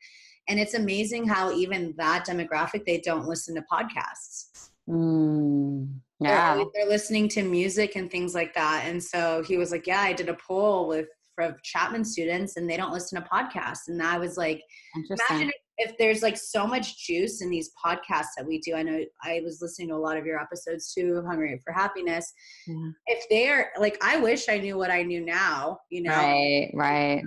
[0.49, 4.69] and it's amazing how even that demographic, they don't listen to podcasts.
[4.89, 6.55] Mm, yeah.
[6.55, 8.83] They're, they're, listening to music and things like that.
[8.85, 12.69] And so he was like, yeah, I did a poll with for Chapman students and
[12.69, 13.87] they don't listen to podcasts.
[13.87, 14.61] And I was like,
[14.95, 18.75] imagine if, if there's like so much juice in these podcasts that we do.
[18.75, 22.31] I know I was listening to a lot of your episodes too, Hungry for Happiness.
[22.67, 22.89] Yeah.
[23.07, 26.11] If they're like, I wish I knew what I knew now, you know?
[26.11, 27.23] Right, right.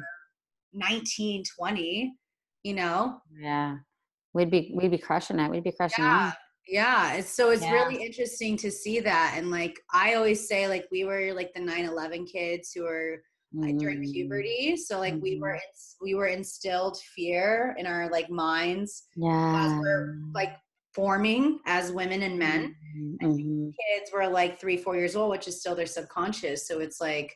[0.72, 2.14] 19, 20
[2.66, 3.20] you know?
[3.38, 3.76] Yeah.
[4.34, 5.50] We'd be we'd be crushing it.
[5.50, 6.30] We'd be crushing yeah.
[6.30, 6.34] it.
[6.68, 7.14] Yeah.
[7.14, 7.72] It's, so it's Yeah.
[7.74, 9.34] really interesting to see that.
[9.36, 13.22] And like I always say, like we were like the 9-11 kids who were
[13.54, 14.12] like, during Mm.
[14.12, 14.76] puberty.
[14.76, 15.60] So like we were Mhm.
[15.68, 19.78] ins- we were instilled fear in our like minds Yeah.
[19.78, 20.54] we're, like
[20.92, 22.74] forming as women and men.
[23.22, 23.72] Mhm.
[23.80, 26.66] kids were like three, four years old, which is still their subconscious.
[26.66, 27.30] So it's like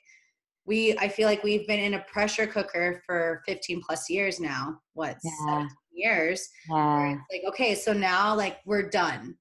[0.66, 4.78] we, I feel like we've been in a pressure cooker for 15 plus years now.
[4.94, 5.66] What, Yeah.
[5.92, 6.48] years?
[6.68, 7.16] Yeah.
[7.30, 9.36] It's like, okay, so now like we're done.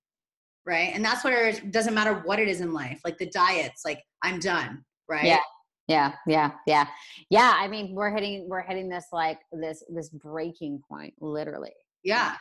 [0.65, 0.91] Right.
[0.93, 3.01] And that's what it doesn't matter what it is in life.
[3.03, 4.84] Like the diets, like I'm done.
[5.07, 5.26] Right.
[5.26, 5.39] Yeah.
[5.88, 6.86] Yeah, yeah, yeah,
[7.32, 7.55] yeah.
[7.57, 11.74] I mean, we're hitting we're hitting this like this this breaking point, literally.
[12.03, 12.36] Yeah.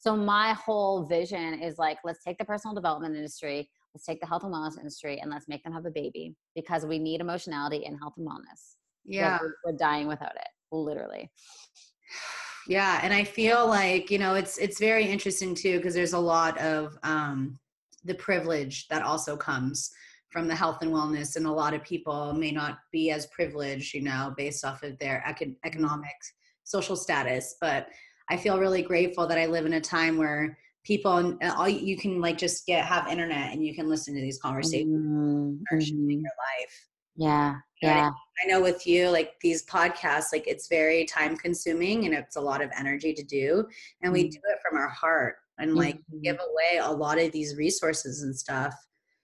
[0.00, 4.26] So my whole vision is like, let's take the personal development industry, let's take the
[4.26, 7.84] health and wellness industry, and let's make them have a baby because we need emotionality
[7.84, 8.76] in health and wellness.
[9.04, 9.38] Yeah.
[9.40, 11.30] we're, we're dying without it, literally.
[12.68, 16.18] yeah and i feel like you know it's it's very interesting too because there's a
[16.18, 17.58] lot of um
[18.04, 19.90] the privilege that also comes
[20.30, 23.94] from the health and wellness and a lot of people may not be as privileged
[23.94, 26.14] you know based off of their econ- economic
[26.64, 27.88] social status but
[28.28, 30.56] i feel really grateful that i live in a time where
[30.88, 34.20] people and all you can like just get have internet and you can listen to
[34.22, 36.10] these conversations Mhm, mm-hmm.
[36.10, 36.74] your life
[37.14, 38.10] Yeah, You know what I yeah,
[38.42, 42.40] I know with you, like these podcasts, like it's very time consuming and it's a
[42.40, 43.66] lot of energy to do.
[44.02, 44.30] And we Mhm.
[44.30, 48.34] do it from our heart and like give away a lot of these resources and
[48.44, 48.74] stuff.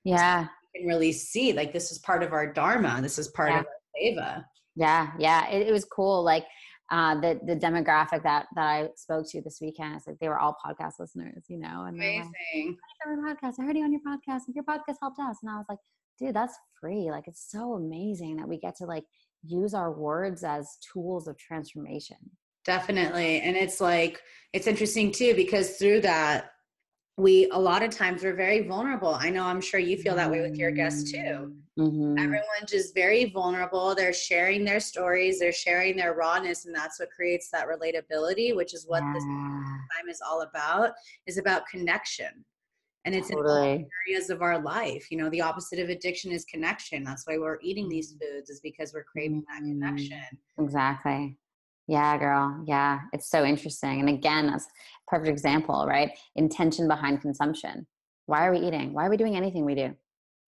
[0.05, 0.49] yeah.
[0.75, 2.99] You can really see like this is part of our dharma.
[3.01, 3.61] This is part Yeah.
[3.61, 4.45] of our seva.
[4.77, 6.25] Yeah, yeah, it, it was cool.
[6.25, 6.45] Like
[6.91, 10.39] uh, the the demographic that that I spoke to this weekend, it's like they were
[10.39, 12.77] all podcast listeners, you know, and like, Amazing.
[13.05, 13.55] "I heard your podcast.
[13.59, 14.43] I heard you on your podcast.
[14.55, 15.79] Your podcast helped us." And I was like,
[16.19, 17.11] "Dude, that's free.
[17.11, 19.05] Like, it's so amazing that we get to like
[19.43, 22.19] use our words as tools of transformation."
[22.65, 23.41] Definitely.
[23.41, 24.21] And it's like,
[24.53, 26.51] it's interesting too, because through that,
[27.17, 29.15] we a lot of times we're very vulnerable.
[29.15, 31.55] I know I'm sure you feel that way with your guests too.
[31.77, 32.17] Mhm.
[32.21, 37.11] everyone just very vulnerable they're sharing their stories they're sharing their rawness and that's what
[37.11, 40.93] creates that relatability which is what this time is all about
[41.27, 42.45] is about connection
[43.05, 46.45] and it's in all areas of our life you know the opposite of addiction is
[46.45, 49.73] connection that's why we're eating these foods is because we're craving that Mm.
[49.73, 50.23] connection
[50.61, 51.37] Exactly.
[51.87, 52.65] Yeah, girl.
[52.67, 54.01] Yeah, it's so interesting.
[54.01, 54.67] And again, that's
[55.07, 56.11] perfect example, right?
[56.37, 57.87] Intention behind consumption.
[58.27, 58.93] Why are we eating?
[58.93, 59.95] Why are we doing anything we do?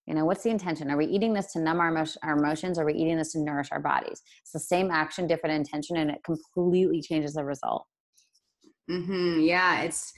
[0.07, 0.90] You know, what's the intention?
[0.90, 2.78] Are we eating this to numb our, emotion, our emotions?
[2.78, 4.22] Or are we eating this to nourish our bodies?
[4.42, 7.84] It's the same action, different intention, and it completely changes the result.
[8.88, 9.40] Mm-hmm.
[9.40, 10.12] yeah it's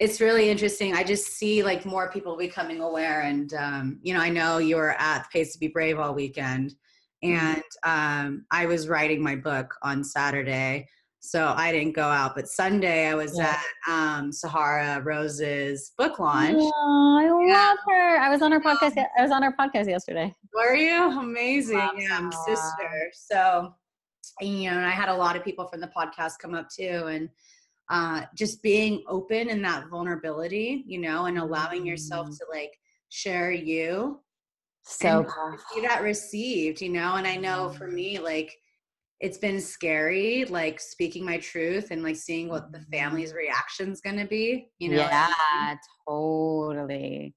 [0.00, 4.18] it's really interesting i just see like more people becoming aware and um, you know
[4.18, 6.74] i know you were at the pace to be brave all weekend
[7.22, 10.88] and um, i was writing my book on saturday
[11.20, 13.56] so i didn't go out but sunday i was Yeah.
[13.88, 17.54] at um, sahara rose's book launch Oh, I Yeah.
[17.54, 18.18] love her.
[18.18, 18.96] I was on her podcast.
[18.96, 20.34] ye- I was on her podcast yesterday.
[20.54, 23.74] were you amazing yeah i'm sister so
[24.40, 27.06] you know and i had a lot of people from the podcast come up too
[27.08, 27.28] and
[27.90, 32.38] uh, just being open in that vulnerability you know and allowing yourself Mm.
[32.38, 34.20] to like share you
[34.82, 35.26] So
[35.74, 37.94] see that received you know and i know for Mm.
[37.94, 38.56] me like
[39.20, 42.92] it's been scary like speaking my truth and like seeing what the mm-hmm.
[42.92, 45.74] family's reaction's gonna be you know yeah
[46.08, 47.34] totally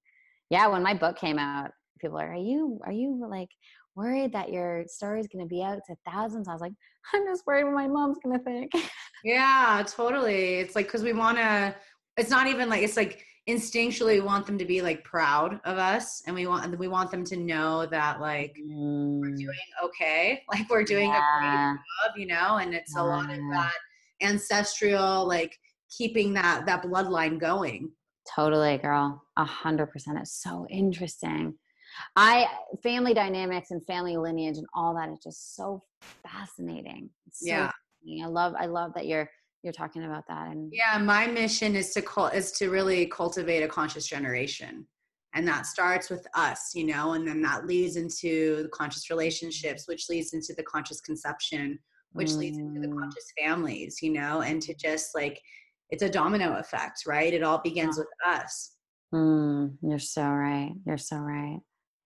[0.49, 3.49] yeah when my book came out people are are you are you like
[3.95, 6.71] worried that your story is going to be out to thousands i was like
[7.13, 8.71] i'm just worried what my mom's going to think
[9.23, 10.55] Yeah, totally.
[10.55, 11.75] It's like because we want to.
[12.17, 15.77] It's not even like it's like instinctually we want them to be like proud of
[15.77, 18.55] us, and we want we want them to know that like
[19.21, 22.57] we're Mm, doing okay, like we're doing a great job, you know.
[22.57, 23.73] And it's a lot of that
[24.21, 25.57] ancestral like
[25.89, 27.91] keeping that that bloodline going.
[28.35, 31.53] totally girl a hundred percent it's so interesting
[32.15, 32.47] i
[32.83, 35.83] family dynamics and family lineage and all that is just so
[36.27, 37.71] fascinating it's so Yeah.
[38.03, 38.23] fascinating.
[38.23, 39.29] i love i love that you're
[39.63, 43.63] you're talking about that and Yeah, my mission is to cul- is to really cultivate
[43.63, 44.87] a conscious generation.
[45.33, 49.87] And that starts with us, you know, and then that leads into the conscious relationships,
[49.87, 51.79] which leads into the conscious conception,
[52.11, 52.99] which leads into the Mm.
[52.99, 55.41] conscious families, you know, and to just like
[55.89, 57.33] it's a domino effect, right?
[57.33, 58.75] It all begins with us.
[59.13, 60.71] Mm, you're so right.
[60.85, 61.59] You're so right.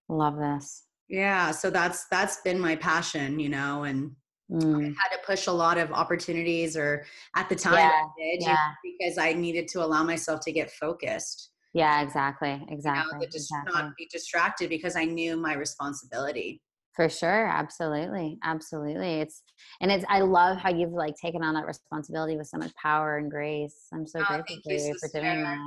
[0.10, 0.84] Love this.
[1.08, 4.16] Yeah, so that's that's been my passion, you know, and
[4.52, 7.04] Mm, had to push a lot of opportunities or
[7.36, 8.72] at the time Yeah, I did yeah.
[8.84, 11.50] because I needed to allow myself to get focused.
[11.74, 12.52] yeah, exactly.
[12.52, 13.20] you know, Exactly.
[13.26, 13.74] to just exactly.
[13.74, 16.62] not be distracted because I knew my responsibility.
[16.96, 19.44] for sure absolutely absolutely it's
[19.82, 23.18] and it's i love how you've like taken on that responsibility with so much power
[23.18, 25.58] and grace i'm so oh, grateful for you, for doing that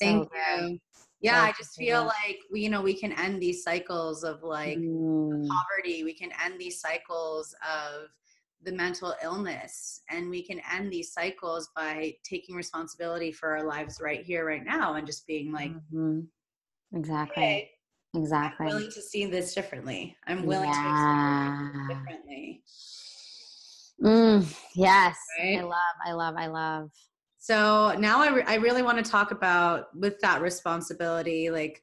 [0.00, 0.70] thank good.
[0.70, 0.78] you
[1.24, 4.78] yeah i just feel like we you know we can end these cycles of like
[4.78, 5.48] mm.
[5.48, 8.08] poverty we can end these cycles of
[8.62, 14.00] the mental illness and we can end these cycles by taking responsibility for our lives
[14.02, 16.20] right here right now and just being like mm-hmm.
[16.94, 17.70] exactly okay,
[18.14, 21.70] exactly I'm willing to see this differently i'm willing yeah.
[21.72, 22.62] to differently
[24.02, 25.58] mm, yes right?
[25.58, 26.90] i love i love i love
[27.44, 31.82] so now I, re- I really want to talk about with that responsibility like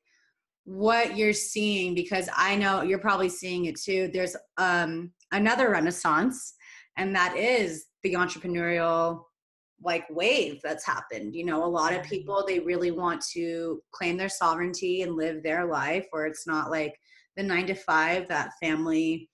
[0.64, 4.10] what you're seeing because i know you're probably seeing it too.
[4.12, 6.56] There's um another renaissance
[6.98, 9.26] and that is the entrepreneurial
[9.84, 11.36] like wave that's happened.
[11.36, 15.44] You know a lot of people they really want to claim their sovereignty and live
[15.44, 17.00] their life where it's not like
[17.38, 19.30] the 9 to 5 that family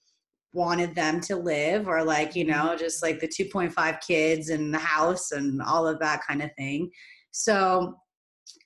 [0.57, 2.77] wanted them to live or like you know mm-hmm.
[2.77, 6.89] just like the 2.5 kids and the house and all of that kind of thing
[7.31, 7.95] so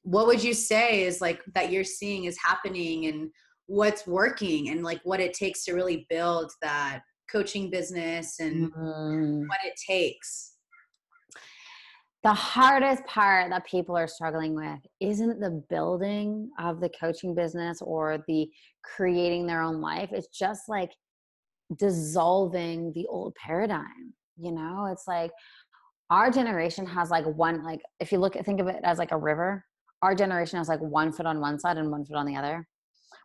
[0.03, 3.29] what would you say is like that you're seeing is happening and
[3.67, 9.47] what's working and like what it takes to really build that coaching business and mm.
[9.47, 10.55] what it takes?
[12.23, 17.81] The hardest part that people are struggling with isn't the building of the coaching business
[17.81, 18.47] or the
[18.83, 20.09] creating their own life.
[20.11, 20.91] It's just like
[21.77, 24.13] dissolving the old paradigm.
[24.37, 25.31] You know, it's like
[26.09, 29.11] our generation has like one, like if you look at, think of it as like
[29.11, 29.63] a river,
[30.01, 32.67] our generation has like one foot on one side and one foot on the other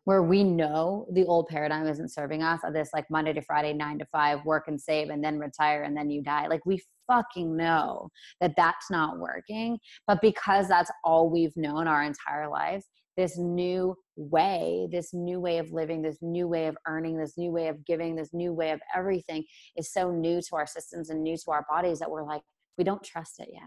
[0.07, 3.72] where we know the old paradigm isn't serving us of this like Monday to Friday,
[3.72, 6.47] nine to five, work and save, and then retire, and then you die.
[6.47, 8.09] Like we fucking know
[8.40, 9.78] that that's not working.
[10.07, 12.84] But because that's all we've known our entire lives,
[13.16, 17.51] this new way, this new way of living, this new way of earning, this new
[17.51, 19.45] way of giving, this new way of everything
[19.77, 22.43] is so new to our systems and new to our bodies that we're like,
[22.79, 23.62] we don't trust it yet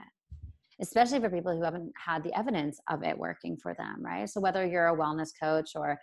[0.81, 4.29] especially for people who haven't had the evidence of it working for them, right?
[4.29, 5.99] So whether you're a wellness coach or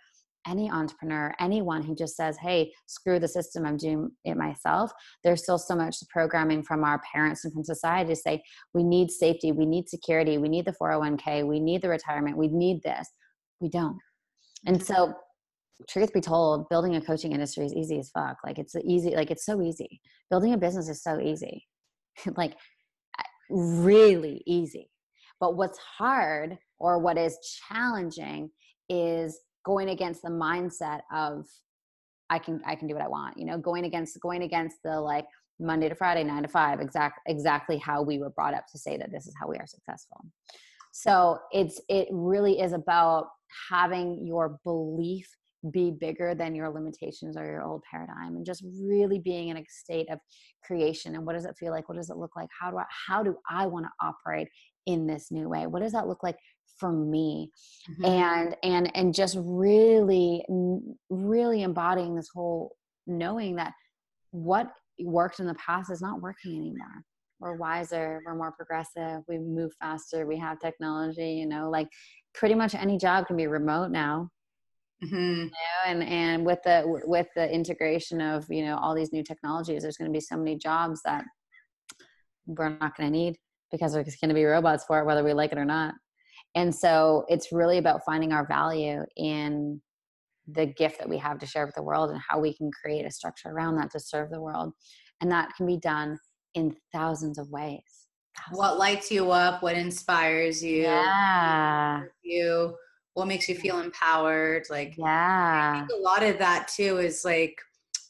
[0.47, 4.91] any entrepreneur, anyone who just says, hey, screw the system, I'm doing it myself,
[5.23, 8.41] there's still so much programming from our parents and from society to say,
[8.73, 12.47] we need safety, we need security, we need the 401k, we need the retirement, we
[12.47, 13.07] need this.
[13.59, 13.97] We don't.
[14.65, 15.13] And so,
[15.89, 18.37] truth be told, building a coaching industry is easy as fuck.
[18.45, 20.01] Like, it's easy, like, it's so easy.
[20.29, 21.65] Building a business is so easy.
[22.35, 22.53] like,
[23.49, 24.89] really easy.
[25.39, 27.37] But what's hard or what is
[27.69, 28.49] challenging
[28.89, 31.45] is going against the mindset of
[32.29, 34.99] I can I can do what I want, you know, going against going against the
[34.99, 35.25] like
[35.59, 38.97] Monday to Friday, nine to five, exact exactly how we were brought up to say
[38.97, 40.25] that this is how we are successful.
[40.97, 43.27] So it's it really is about
[43.69, 45.27] having your belief
[45.71, 49.63] be bigger than your limitations or your old paradigm and just really being in a
[49.69, 50.17] state of
[50.65, 51.87] creation and what does it feel like?
[51.87, 52.49] What does it look like?
[52.59, 54.47] How do i how do i want to operate
[54.87, 55.67] in this new way?
[55.67, 56.37] What does that look like
[56.79, 57.51] for me?
[57.91, 58.05] Mm-hmm.
[58.05, 60.43] and and and just really
[61.11, 62.75] really embodying this whole
[63.05, 63.73] knowing that
[64.31, 67.03] what worked in the past is not working anymore
[67.39, 71.87] we're wiser we're more progressive we move faster we have technology you know like
[72.33, 74.29] pretty much any job can be remote now
[75.03, 75.15] mm-hmm.
[75.15, 75.51] you know?
[75.85, 79.97] and and with the with the integration of you know all these new technologies there's
[79.97, 81.23] going to be so many jobs that
[82.45, 83.35] we're not going to need
[83.71, 85.93] because there's going to be robots for it whether we like it or not
[86.55, 89.81] and so it's really about finding our value in
[90.47, 93.05] the gift that we have to share with the world and how we can create
[93.05, 94.73] a structure around that to serve the world.
[95.19, 96.17] And that can be done
[96.57, 97.81] in thousands of ways.
[98.35, 98.57] Thousands.
[98.57, 99.61] What lights you up?
[99.61, 100.81] What inspires you?
[100.81, 102.01] Yeah.
[102.23, 102.75] You.
[103.13, 104.63] What makes you feel empowered?
[104.69, 105.85] Like, yeah.
[105.85, 107.55] a lot of that too is like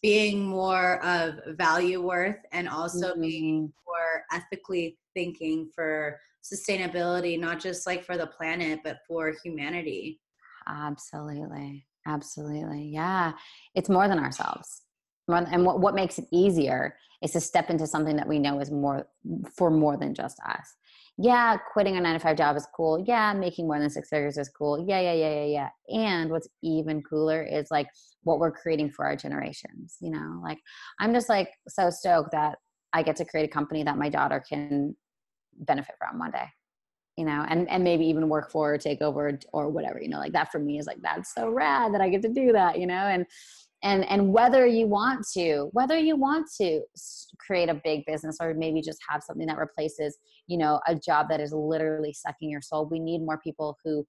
[0.01, 3.21] being more of value worth and also mm-hmm.
[3.21, 10.21] being more ethically thinking for sustainability, not just like for the planet, but for humanity.
[10.67, 11.85] Absolutely.
[12.05, 12.89] Absolutely.
[12.93, 13.33] Yeah.
[13.75, 14.83] It's more than ourselves.
[15.27, 18.71] And what, what makes it easier is to step into something that we know is
[18.71, 19.07] more
[19.55, 20.75] for more than just us.
[21.17, 23.03] Yeah, quitting a nine to five job is cool.
[23.07, 24.85] Yeah, making more than six figures is cool.
[24.87, 25.99] Yeah, yeah, yeah, yeah, yeah.
[25.99, 27.87] And what's even cooler is like
[28.23, 29.97] what we're creating for our generations.
[29.99, 30.59] You know, like
[30.99, 32.59] I'm just like so stoked that
[32.93, 34.95] I get to create a company that my daughter can
[35.59, 36.47] benefit from one day
[37.17, 40.19] you know and and maybe even work for or take over or whatever you know
[40.19, 42.79] like that for me is like that's so rad that i get to do that
[42.79, 43.25] you know and
[43.83, 46.81] and and whether you want to whether you want to
[47.39, 50.17] create a big business or maybe just have something that replaces
[50.47, 54.05] you know a job that is literally sucking your soul we need more people who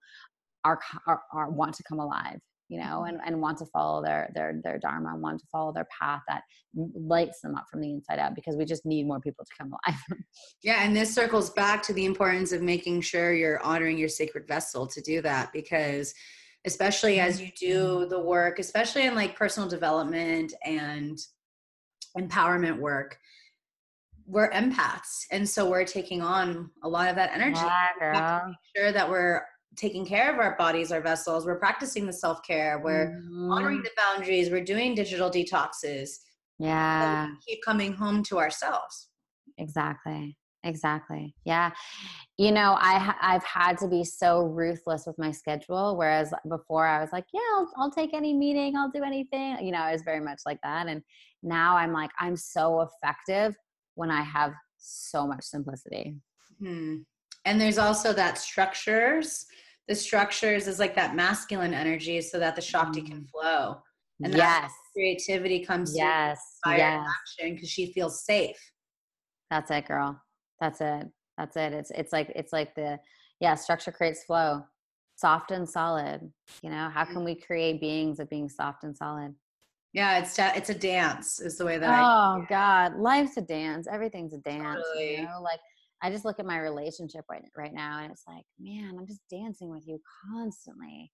[0.65, 3.09] are, are, are want to come alive you know, Mm-hmm.
[3.09, 6.23] and, and want to follow their their their dharma, and want to follow their path
[6.29, 6.43] that
[6.75, 8.35] lights them up from the inside out.
[8.35, 10.01] Because we just need more people to come alive.
[10.63, 14.47] Yeah, and this circles back to the importance of making sure you're honoring your sacred
[14.47, 16.13] vessel to do that because
[16.67, 21.19] especially as you do the work, especially in like personal development and
[22.17, 23.19] empowerment work,
[24.27, 25.25] we're empaths.
[25.31, 27.61] And so we're taking on a lot of that energy.
[27.61, 29.43] yeah, We have to make sure that we're
[29.77, 33.17] taking care of our bodies, our vessels, we're practicing the self-care, we're
[33.51, 33.85] honoring Mhm.
[33.85, 36.19] the boundaries, we're doing digital detoxes.
[36.59, 37.29] Yeah.
[37.47, 39.09] keep coming home to ourselves.
[39.59, 41.71] exactly exactly yeah
[42.37, 47.01] you know i i've had to be so ruthless with my schedule whereas before i
[47.01, 50.03] was like yeah I'll, I'll take any meeting i'll do anything you know i was
[50.03, 51.03] very much like that and
[51.43, 53.57] now i'm like i'm so effective
[53.95, 56.17] when i have so much simplicity
[56.61, 56.97] Hmm.
[57.45, 59.47] And there's also that structures.
[59.87, 63.31] The structures is like that masculine energy so that the Shakti can Mm.
[63.31, 63.83] flow.
[64.23, 68.59] And yes Creativity comes yes yes action because she feels safe.
[69.51, 70.21] that's it girl
[70.61, 71.07] that's it.
[71.37, 71.73] That's it.
[71.73, 72.99] It's it's like it's like the
[73.41, 74.65] yeah structure creates flow.
[75.17, 76.33] Soft and solid
[76.63, 76.89] you know?
[76.89, 79.35] How can we create beings of being soft and solid?
[79.93, 82.97] Yeah, it's it's a dance is the way that I oh god.
[82.97, 83.89] Life's a dance.
[83.91, 85.17] Everything's a dance Totally.
[85.17, 85.41] you know?
[85.43, 85.61] Like
[86.01, 89.23] i just look at my relationship right right now and it's like man i'm just
[89.29, 89.99] dancing with you
[90.31, 91.11] constantly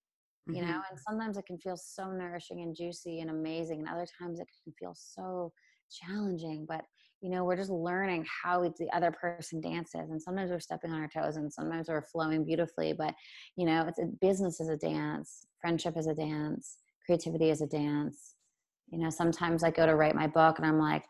[0.47, 0.67] you Mhm.
[0.67, 4.41] know and sometimes it can feel so nourishing and juicy and amazing and other times
[4.41, 5.53] it can feel so
[5.91, 6.85] challenging but
[7.25, 11.01] you know we're just learning how the other person dances and sometimes we're stepping on
[11.01, 13.15] our toes and sometimes we're flowing beautifully but
[13.57, 17.67] you know it's a business is a dance friendship is a dance creativity is a
[17.67, 18.35] dance.
[18.91, 21.05] You know sometimes i go to write my book and i'm like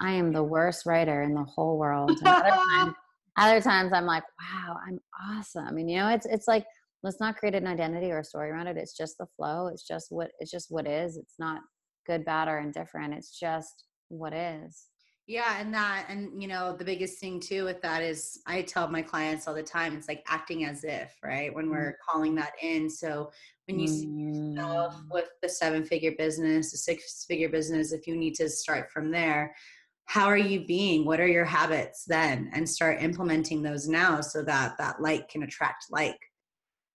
[0.00, 2.18] i am the worst writer in the whole world.
[2.24, 2.94] Other times
[3.36, 4.98] other times i'm like wow i'm
[5.28, 5.76] awesome.
[5.76, 6.64] And you know it's it's like
[7.02, 8.76] let's not create an identity or a story around it.
[8.76, 9.68] It's just the flow.
[9.68, 11.16] It's just what it's just what is.
[11.16, 11.60] It's not
[12.06, 13.14] good bad or indifferent.
[13.14, 14.86] It's just what is
[15.30, 18.88] Yeah, and that, and you know, the biggest thing too with that is I tell
[18.88, 21.54] my clients all the time, it's like acting as if, right?
[21.54, 22.90] When we're calling that in.
[22.90, 23.30] So
[23.68, 25.12] when you see yourself Mm.
[25.12, 29.12] with the seven figure business, the six figure business, if you need to start from
[29.12, 29.54] there,
[30.06, 31.04] how are you being?
[31.04, 32.50] What are your habits then?
[32.52, 36.18] And start implementing those now so that that light can attract like.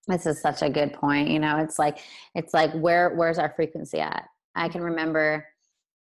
[0.08, 1.30] This is such a good point.
[1.30, 2.00] You know, it's like
[2.34, 4.28] it's like where where's our frequency at?
[4.56, 5.48] I can remember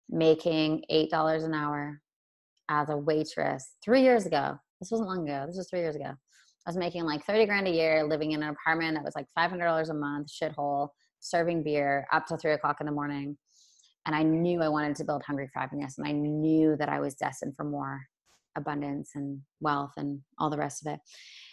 [0.10, 2.00] making eight dollars an hour
[2.70, 4.58] as a waitress three years ago.
[4.80, 5.46] This wasn't long ago.
[5.48, 6.06] This was three years ago.
[6.10, 9.28] I was making like thirty grand a year, living in an apartment that was like
[9.36, 10.90] five hundred dollars a month, shithole,
[11.20, 13.38] serving beer up till three o'clock in the morning.
[14.06, 17.00] And I knew I wanted to build hungry for happiness, and I knew that I
[17.00, 18.02] was destined for more
[18.56, 21.00] abundance and wealth and all the rest of it.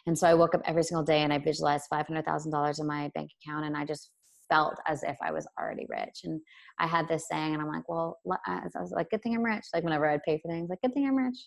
[0.06, 3.30] And so I woke up every single day and I visualized $500,000 in my bank
[3.42, 4.10] account and I just
[4.50, 6.20] felt as if I was already rich.
[6.24, 6.40] And
[6.78, 9.64] I had this saying and I'm like, well, I was like, good thing I'm rich.
[9.72, 11.38] Like whenever I'd pay for things, like, good thing I'm rich.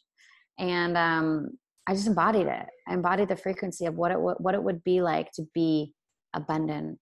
[0.57, 1.49] And um,
[1.85, 2.65] I just embodied it.
[2.87, 5.93] I embodied the frequency of what it, would what it would be like to be
[6.33, 6.97] abundant.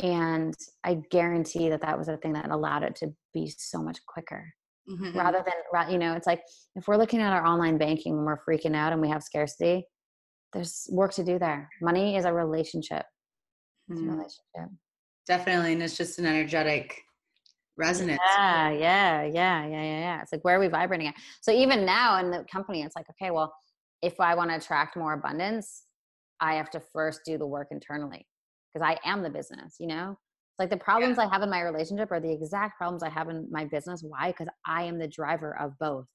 [0.00, 0.54] And
[0.84, 4.52] I guarantee that that was the thing that allowed it to be so much quicker
[4.90, 5.14] Mhm.
[5.14, 6.42] rather than you know it's like
[6.74, 9.86] if we're looking at our online banking when we're freaking out and we have scarcity
[10.52, 13.06] there's work to do there money is a relationship
[13.88, 14.10] it's a Mhm.
[14.10, 14.76] relationship
[15.26, 15.74] Definitely.
[15.74, 17.02] And it's just an energetic
[17.76, 18.20] resonance.
[18.36, 21.86] yeah yeah yeah yeah yeah yeah it's like where are we vibrating at so even
[21.86, 23.52] now in the company it's like okay well
[24.02, 25.84] if i want to attract more abundance
[26.38, 28.26] i have to first do the work internally
[28.72, 31.62] because i am the business you know it's like the problems i have in my
[31.62, 35.08] relationship are the exact problems i have in my business why because i am the
[35.08, 36.06] driver of both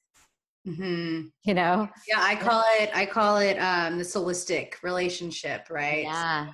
[0.67, 1.31] Mhm.
[1.43, 6.03] you know Yeah, I call it I call it um the holistic relationship, right?
[6.03, 6.47] yeah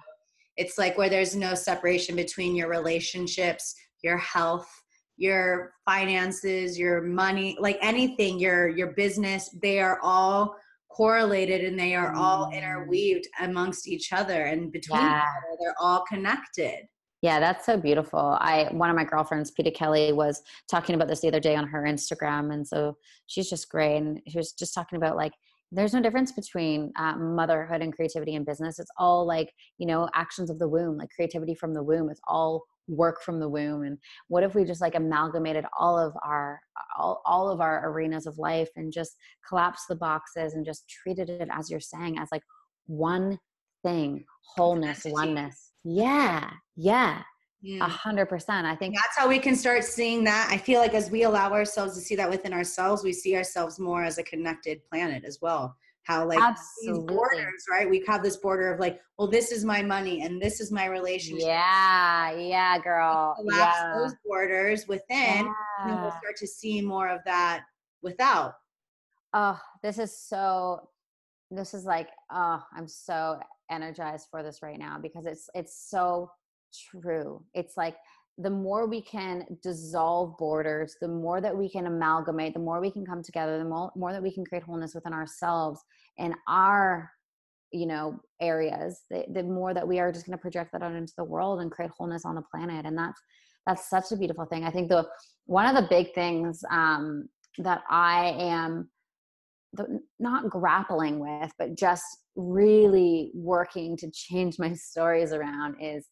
[0.57, 4.69] It's like where there's no separation between your relationships, your health,
[5.17, 10.55] your finances, your money, like anything, your your business, they are all
[10.89, 12.57] correlated and they are all Mm.
[12.57, 15.17] interweaved amongst each other and between Yeah.
[15.17, 15.57] each other.
[15.59, 16.87] They're all connected.
[17.23, 18.37] Yeah, that's so beautiful.
[18.41, 21.67] I one of my girlfriends, Peter Kelly, was talking about this the other day on
[21.67, 22.97] her Instagram, and so
[23.27, 23.97] she's just great.
[23.97, 25.33] And she was just talking about like
[25.74, 28.80] there's no difference between uh, motherhood and creativity and business.
[28.80, 32.09] It's all like you know actions of the womb, like creativity from the womb.
[32.09, 33.84] It's all work from the womb.
[33.84, 33.97] And
[34.28, 36.59] what if we just like amalgamated all of our
[36.97, 39.15] all, all of our arenas of life and just
[39.47, 42.43] collapsed the boxes and just treated it as you're saying as like
[42.86, 43.39] one
[43.84, 45.71] thing, wholeness, oneness.
[45.84, 47.24] Yeah, yeah.
[47.66, 48.68] A hundred percent.
[48.68, 50.49] I think That's how we can start seeing that.
[50.51, 53.80] I feel like as we allow ourselves to see that within ourselves, we see ourselves
[53.80, 55.76] more as a connected planet as well.
[56.03, 56.99] how like Absolutely.
[56.99, 60.41] these borders right we have this border of like well this is my money and
[60.41, 63.93] this is my relationship yeah yeah girl yeah.
[63.97, 65.53] those borders within yeah.
[65.86, 67.64] and we'll start to see more of that
[68.01, 68.53] without
[69.34, 70.89] oh this is so
[71.51, 73.39] this is like oh i'm so
[73.72, 76.30] energized for this right now because it's it's so
[76.91, 77.95] true it's like
[78.38, 82.89] the more we can dissolve borders, the more that we can amalgamate, the more we
[82.89, 85.80] can come together, the more, more that we can create wholeness within ourselves
[86.17, 87.11] and our,
[87.71, 90.95] you know, areas, the, the more that we are just going to project that out
[90.95, 92.86] into the world and create wholeness on the planet.
[92.86, 93.21] And that's,
[93.67, 94.63] that's such a beautiful thing.
[94.63, 95.07] I think the,
[95.45, 98.89] one of the big things um, that I am
[99.74, 102.03] the, not grappling with, but just
[102.36, 106.07] really working to change my stories around is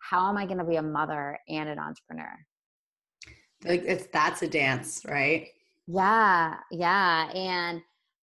[0.00, 2.32] how am I going to be a mother and an entrepreneur?
[3.64, 5.48] Like it's that's a dance, right?
[5.86, 7.30] Yeah, yeah.
[7.32, 7.82] And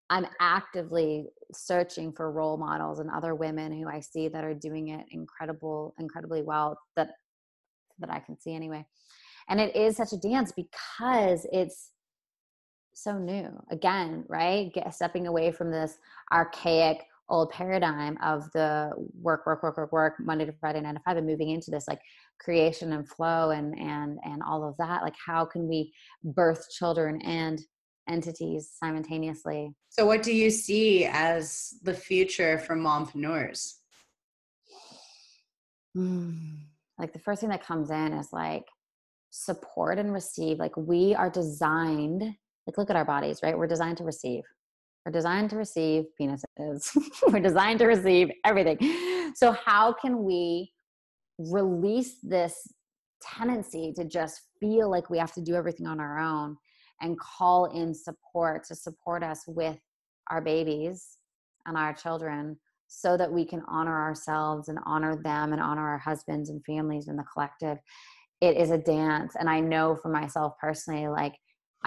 [0.09, 4.89] I'm actively searching for role models and other women who I see that are doing
[4.89, 7.09] it incredible, incredibly well that
[7.99, 8.85] that I can see anyway.
[9.49, 11.91] And it is such a dance because it's
[12.93, 13.49] so new.
[13.69, 14.73] Again, right?
[14.73, 15.97] Get, stepping away from this
[16.31, 21.01] archaic old paradigm of the work, work, work, work, work, Monday to Friday, nine to
[21.01, 21.99] five, and moving into this like
[22.39, 25.01] creation and flow and and and all of that.
[25.01, 27.59] Like, how can we birth children and
[28.09, 29.73] entities simultaneously?
[29.89, 33.73] So, what do you see as the future for mompreneurs?
[35.95, 36.59] Mm,
[36.99, 38.65] like the first thing that comes in is like
[39.31, 40.59] support and receive.
[40.59, 42.21] Like we are designed.
[42.21, 43.57] Like, look at our bodies, right?
[43.57, 44.43] We're designed to receive
[45.07, 46.89] we're designed to receive penises.
[47.31, 49.31] We're designed to receive everything.
[49.35, 50.73] So, how can we
[51.37, 52.73] release this
[53.21, 56.57] tendency to just feel like we have to do everything on our own
[56.99, 59.77] and call in support to support us with
[60.29, 61.19] our babies
[61.67, 62.57] and our children
[62.89, 67.07] so that we can honor ourselves and honor them and honor our husbands and families
[67.07, 67.77] and the collective?
[68.41, 69.35] It is a dance.
[69.39, 71.35] And I know for myself personally, like,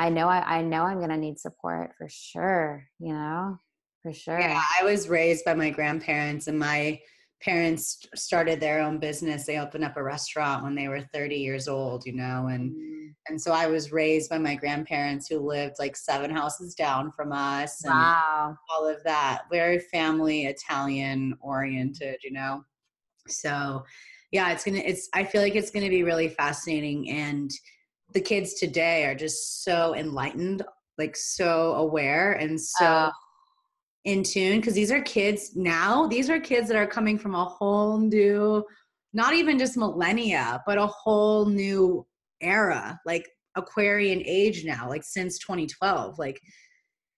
[0.00, 3.58] I know I, I know I'm gonna need support for sure, you know,
[4.02, 4.40] for sure.
[4.40, 6.98] Yeah, I was raised by my grandparents and my
[7.42, 9.44] parents started their own business.
[9.44, 13.14] They opened up a restaurant when they were 30 years old, you know, and mm.
[13.28, 17.30] and so I was raised by my grandparents who lived like seven houses down from
[17.30, 18.56] us and wow.
[18.70, 19.42] all of that.
[19.52, 22.64] Very family Italian oriented, you know.
[23.28, 23.84] So
[24.32, 27.50] yeah, it's gonna it's I feel like it's gonna be really fascinating and
[28.12, 30.62] the kids today are just so enlightened,
[30.98, 33.10] like so aware and so uh,
[34.04, 37.44] in tune because these are kids now, these are kids that are coming from a
[37.44, 38.64] whole new,
[39.12, 42.06] not even just millennia, but a whole new
[42.40, 46.18] era, like Aquarian age now, like since 2012.
[46.18, 46.40] Like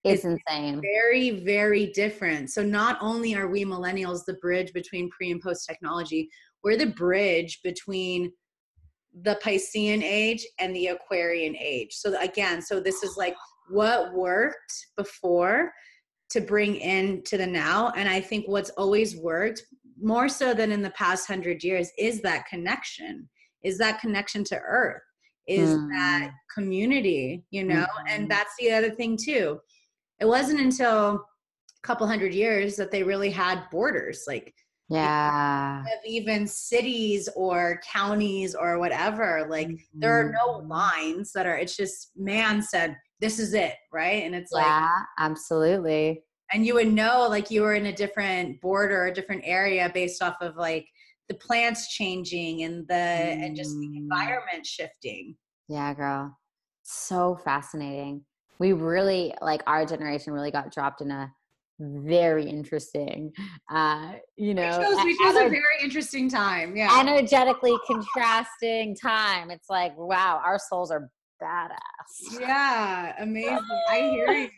[0.04, 0.80] it's, it's insane.
[0.80, 2.50] Very, very different.
[2.50, 6.28] So not only are we millennials the bridge between pre and post technology,
[6.64, 8.32] we're the bridge between
[9.22, 11.92] the Piscean age and the Aquarian age.
[11.92, 13.34] So again, so this is like
[13.68, 15.72] what worked before
[16.30, 17.92] to bring in to the now.
[17.96, 19.62] And I think what's always worked
[20.00, 23.28] more so than in the past hundred years is that connection,
[23.62, 25.02] is that connection to earth,
[25.46, 25.88] is mm.
[25.90, 27.86] that community, you know?
[28.00, 28.04] Mm.
[28.08, 29.60] And that's the other thing too.
[30.20, 34.24] It wasn't until a couple hundred years that they really had borders.
[34.26, 34.54] Like
[34.92, 40.00] yeah of even cities or counties or whatever like mm-hmm.
[40.00, 40.68] there are no mm-hmm.
[40.68, 44.66] lines that are it's just man said this is it right and it's yeah, like
[44.66, 46.22] yeah absolutely
[46.52, 50.22] and you would know like you were in a different border a different area based
[50.22, 50.86] off of like
[51.28, 53.44] the plants changing and the mm.
[53.44, 53.96] and just the mm.
[53.96, 55.34] environment shifting
[55.68, 56.36] yeah girl
[56.82, 58.22] so fascinating
[58.58, 61.32] we really like our generation really got dropped in a
[61.78, 63.32] very interesting.
[63.70, 66.76] Uh, you know, it we chose ener- a very interesting time.
[66.76, 69.50] Yeah, energetically contrasting time.
[69.50, 71.10] It's like, wow, our souls are
[71.42, 72.40] badass.
[72.40, 73.58] Yeah, amazing.
[73.90, 74.48] I hear you.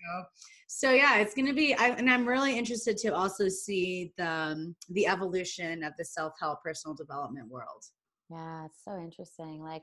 [0.66, 4.76] So yeah, it's gonna be, I, and I'm really interested to also see the um,
[4.90, 7.84] the evolution of the self help personal development world.
[8.30, 9.62] Yeah, it's so interesting.
[9.62, 9.82] Like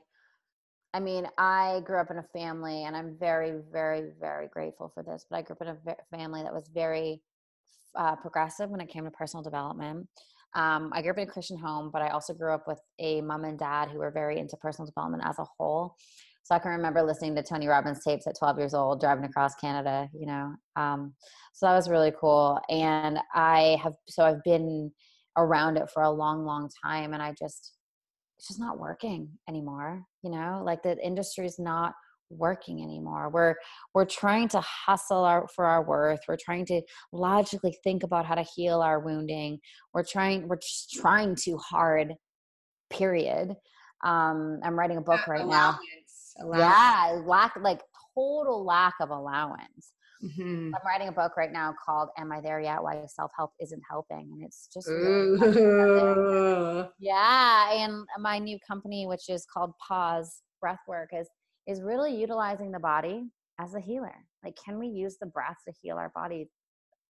[0.94, 5.02] I mean, I grew up in a family, and I'm very, very, very grateful for
[5.02, 5.24] this.
[5.28, 7.22] But I grew up in a family that was very
[7.96, 10.06] uh, progressive when it came to personal development.
[10.54, 13.22] Um, I grew up in a Christian home, but I also grew up with a
[13.22, 15.96] mom and dad who were very into personal development as a whole.
[16.44, 19.54] So I can remember listening to Tony Robbins tapes at 12 years old, driving across
[19.54, 20.54] Canada, you know.
[20.76, 21.14] Um,
[21.54, 22.58] so that was really cool.
[22.68, 24.90] And I have, so I've been
[25.36, 27.14] around it for a long, long time.
[27.14, 27.72] And I just,
[28.42, 31.94] it's just not working anymore you know like the industry is not
[32.38, 33.30] working anymore.
[33.30, 33.54] We're
[33.94, 36.20] we're trying to hustle our for our worth.
[36.26, 36.82] We're trying to
[37.12, 39.58] logically think about how to heal our wounding.
[39.92, 42.14] We're trying we're just trying too hard
[42.90, 43.54] period.
[44.04, 45.78] Um i'm writing a book right allowance.
[46.38, 46.60] now allowance.
[46.60, 47.80] yeah lack like
[48.14, 49.92] total lack of allowance
[50.24, 50.72] Mm-hmm.
[50.74, 52.82] I'm writing a book right now called "Am I There Yet?
[52.82, 55.40] Why Self Help Isn't Helping," and it's just really
[57.00, 57.72] yeah.
[57.72, 61.28] And my new company, which is called Pause Breathwork, is
[61.66, 63.24] is really utilizing the body
[63.60, 64.14] as a healer.
[64.44, 66.48] Like, can we use the breath to heal our body?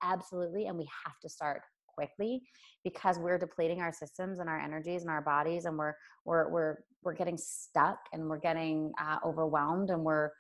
[0.03, 1.61] Absolutely, and we have to start
[1.95, 2.41] quickly
[2.83, 5.95] because we're depleting our systems and our energies and our bodies, and we're
[6.25, 10.31] we're we're we're getting stuck and we're getting uh, overwhelmed and we're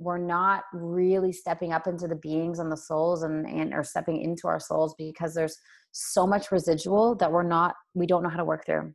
[0.00, 4.22] we're not really stepping up into the beings and the souls and, and or stepping
[4.22, 5.58] into our souls because there's
[5.92, 8.92] so much residual that we're not we don't know how to work through.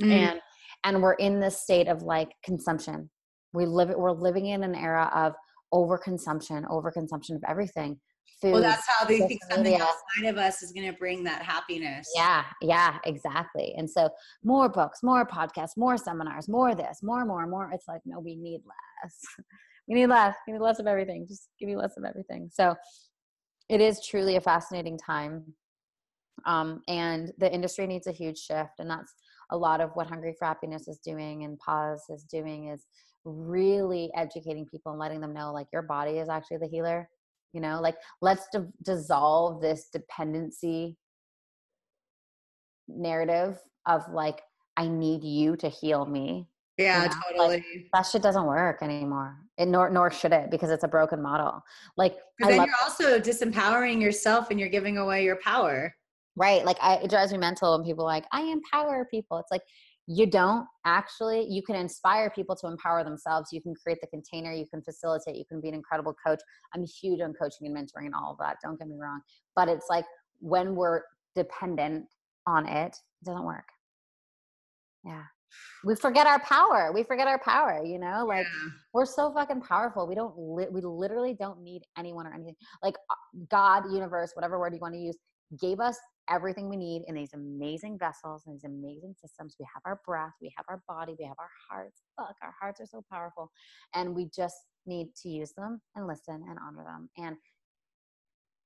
[0.00, 0.10] Mm.
[0.10, 0.40] and
[0.84, 3.10] and we're in this state of like consumption.
[3.54, 5.34] We live we're living in an era of
[5.72, 7.98] overconsumption overconsumption of everything.
[8.42, 9.82] Food, well that's how they think something media.
[9.82, 12.06] outside of us is going to bring that happiness.
[12.14, 13.74] Yeah yeah exactly.
[13.78, 14.10] And so
[14.44, 17.70] more books more podcasts more seminars more this more more more.
[17.72, 19.14] It's like no we need less
[19.88, 20.36] we need less.
[20.46, 21.26] We need less of everything.
[21.28, 22.50] Just give me less of everything.
[22.52, 22.74] So
[23.68, 25.44] it is truly a fascinating time.
[26.44, 29.12] Um, and the industry needs a huge shift and that's
[29.50, 32.84] a lot of what hungry for happiness is doing and pause is doing is
[33.24, 37.08] really educating people and letting them know like your body is actually the healer
[37.56, 37.80] you know?
[37.80, 40.98] Like let's d- dissolve this dependency
[42.86, 44.42] narrative of like
[44.76, 46.46] i need you to heal me
[46.78, 47.14] yeah, you know?
[47.28, 47.56] totally.
[47.56, 49.38] Like, that shit doesn't work anymore.
[49.58, 51.62] It nor nor should it because it's a broken model.
[51.96, 55.94] Like then you're also disempowering yourself and you're giving away your power.
[56.36, 56.64] Right.
[56.64, 59.38] Like I, it drives me mental when people like, I empower people.
[59.38, 59.62] It's like
[60.06, 64.52] you don't actually you can inspire people to empower themselves you can create the container
[64.52, 66.38] you can facilitate you can be an incredible coach
[66.74, 69.20] i'm huge on coaching and mentoring and all of that don't get me wrong
[69.56, 70.04] but it's like
[70.38, 71.02] when we're
[71.34, 72.04] dependent
[72.46, 73.66] on it it doesn't work
[75.04, 75.24] yeah
[75.84, 76.90] we forget our power.
[76.92, 78.24] We forget our power, you know?
[78.26, 78.70] Like yeah.
[78.92, 80.06] we're so fucking powerful.
[80.06, 82.56] We don't li- we literally don't need anyone or anything.
[82.82, 85.16] Like uh, God, universe, whatever word you want to use,
[85.60, 85.96] gave us
[86.28, 89.56] everything we need in these amazing vessels and these amazing systems.
[89.60, 92.02] We have our breath, we have our body, we have our hearts.
[92.16, 93.50] Fuck, our hearts are so powerful.
[93.94, 97.08] And we just need to use them and listen and honor them.
[97.16, 97.36] And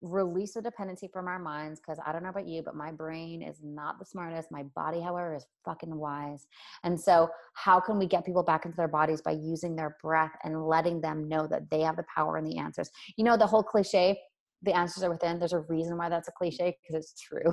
[0.03, 3.43] release the dependency from our minds because I don't know about you, but my brain
[3.43, 4.51] is not the smartest.
[4.51, 6.47] My body, however, is fucking wise.
[6.85, 10.33] And so, how can we get people back into their bodies by using their breath
[10.45, 12.91] and letting them know that they have the power and the answers?
[13.17, 14.19] You know, the whole cliche,
[14.63, 15.39] the answers are within.
[15.39, 17.53] There's a reason why that's a cliche because it's true.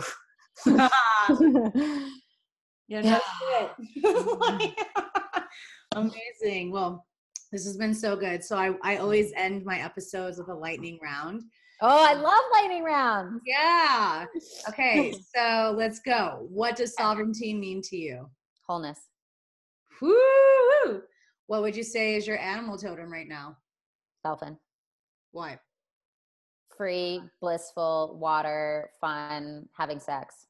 [2.87, 3.19] yeah,
[4.03, 4.81] mm-hmm.
[5.95, 6.71] Amazing.
[6.71, 7.05] Well,
[7.51, 8.43] this has been so good.
[8.43, 11.43] So I, I always end my episodes with a lightning round.
[11.81, 13.41] Oh, I love lightning rounds.
[13.45, 14.25] Yeah.
[14.69, 16.47] Okay, so let's go.
[16.49, 18.29] What does sovereignty mean to you?
[18.67, 18.99] Wholeness.
[20.01, 21.03] Woo!
[21.45, 23.57] What would you say is your animal totem right now?
[24.23, 24.57] Dolphin.
[25.31, 25.59] Why?
[26.75, 30.47] Free, blissful, water, fun, having sex.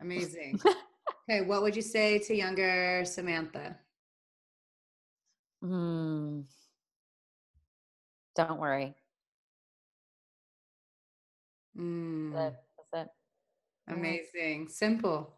[0.00, 0.60] Amazing.
[1.30, 3.76] okay, what would you say to younger Samantha?
[5.62, 6.40] Hmm.
[8.36, 8.94] Don't worry.
[11.80, 12.32] Mm.
[12.34, 12.56] That's,
[12.92, 13.08] it.
[13.88, 14.68] Amazing.
[14.68, 15.36] Simple.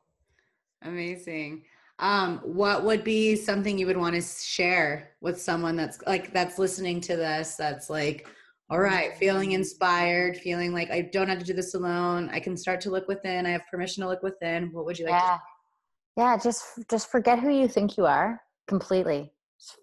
[0.82, 1.64] Amazing.
[1.98, 6.58] Um, what would be something you would want to share with someone that's like that's
[6.58, 8.26] listening to this that's like
[8.70, 12.56] all right feeling inspired feeling like i don't have to do this alone i can
[12.56, 15.38] start to look within i have permission to look within what would you like yeah.
[16.16, 19.30] yeah just just forget who you think you are completely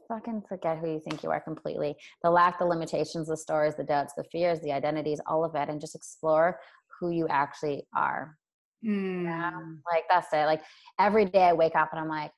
[0.08, 1.96] fucking forget who you think you are completely.
[2.24, 5.70] The lack, the limitations, the stories, the doubts, the fears, the identities, all of it,
[5.70, 6.60] and just explore
[7.00, 8.38] who you actually are.
[8.86, 9.24] Mm.
[9.24, 9.52] Yeah,
[9.92, 10.46] like that's it.
[10.46, 10.62] Like
[11.00, 12.32] every day I wake up and I'm like,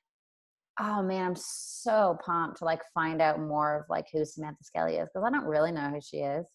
[0.80, 4.96] oh man, I'm so pumped to like find out more of like who Samantha Skelly
[4.96, 6.46] is because I don't really know who she is.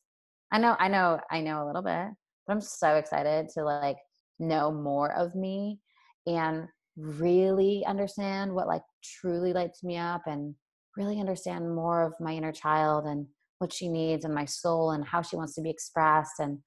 [0.51, 2.07] I know, I know, I know a little bit,
[2.45, 3.97] but I'm so excited to like
[4.39, 5.79] know more of me
[6.25, 10.55] and really understand what like truly lights me up and
[10.97, 13.27] really understand more of my inner child and
[13.59, 16.59] what she needs and my soul and how she wants to be expressed and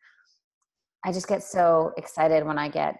[1.04, 2.96] i just get so excited when i get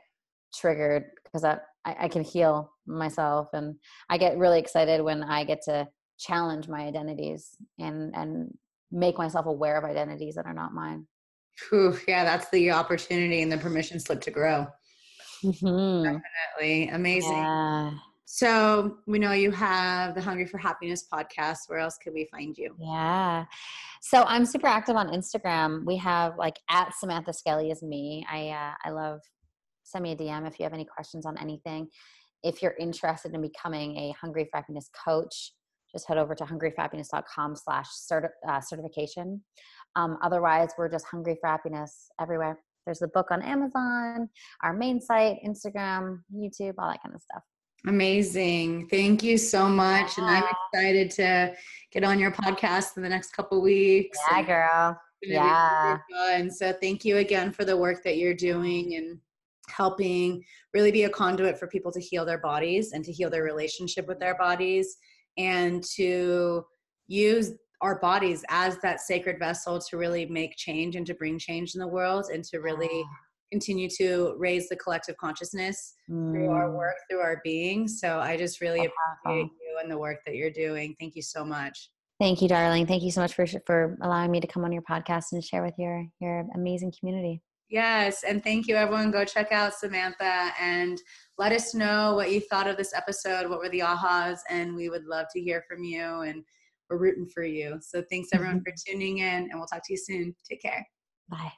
[0.55, 3.77] triggered because I, I can heal myself and
[4.09, 8.53] i get really excited when i get to challenge my identities and and
[8.93, 11.07] make myself aware of identities that are not mine
[11.69, 14.67] Whew, yeah that's the opportunity and the permission slip to grow
[15.45, 16.03] mm-hmm.
[16.03, 17.93] definitely amazing yeah.
[18.33, 21.59] So we know you have the Hungry for Happiness podcast.
[21.67, 22.77] Where else could we find you?
[22.79, 23.45] Yeah.
[24.03, 25.85] So I'm super active on Instagram.
[25.85, 28.25] We have like at Samantha Skelly is me.
[28.31, 29.19] I uh, I love
[29.83, 31.89] send me a DM if you have any questions on anything.
[32.45, 35.53] If you're interested in becoming a Hungry for Happiness coach,
[35.91, 37.89] just head over to hungryforhappiness.com slash
[38.49, 39.43] uh, certification.
[39.97, 42.61] Um, otherwise, we're just Hungry for Happiness everywhere.
[42.87, 44.29] There's the book on Amazon,
[44.63, 47.43] our main site, Instagram, YouTube, all that kind of stuff.
[47.87, 48.89] Amazing.
[48.89, 50.19] Thank you so much.
[50.19, 50.25] Yeah.
[50.25, 51.55] And I'm excited to
[51.93, 54.19] get on your podcast in the next couple weeks.
[54.31, 55.01] Yeah, girl.
[55.23, 55.99] Yeah.
[56.31, 59.19] And so thank you again for the work that you're doing and
[59.69, 63.43] helping really be a conduit for people to heal their bodies and to heal their
[63.43, 64.97] relationship with their bodies
[65.39, 66.65] and to
[67.07, 71.75] use our bodies as that sacred vessel to really make change and to bring change
[71.75, 73.05] in the world and to really
[73.51, 76.31] continue to raise the collective consciousness mm.
[76.31, 76.77] through our mm.
[76.77, 77.89] work, through our being.
[77.89, 78.89] So I just really
[79.25, 80.95] appreciate you and the work that you're doing.
[80.99, 81.91] Thank you so much.
[82.19, 82.87] Thank you, darling.
[82.87, 85.63] Thank you so much for for allowing me to come on your podcast and share
[85.63, 87.43] with your your amazing community.
[87.71, 89.13] Yes, and thank you, everyone.
[89.13, 91.01] Go check out Samantha and
[91.39, 93.49] let us know what you thought of this episode.
[93.49, 94.41] What were the ahas?
[94.51, 96.03] And we would love to hear from you.
[96.03, 96.43] And
[96.91, 97.79] we're rooting for you.
[97.81, 98.71] So thanks, everyone, mm-hmm.
[98.71, 100.35] for tuning in, and we'll talk to you soon.
[100.49, 100.87] Take care.
[101.29, 101.53] Bye.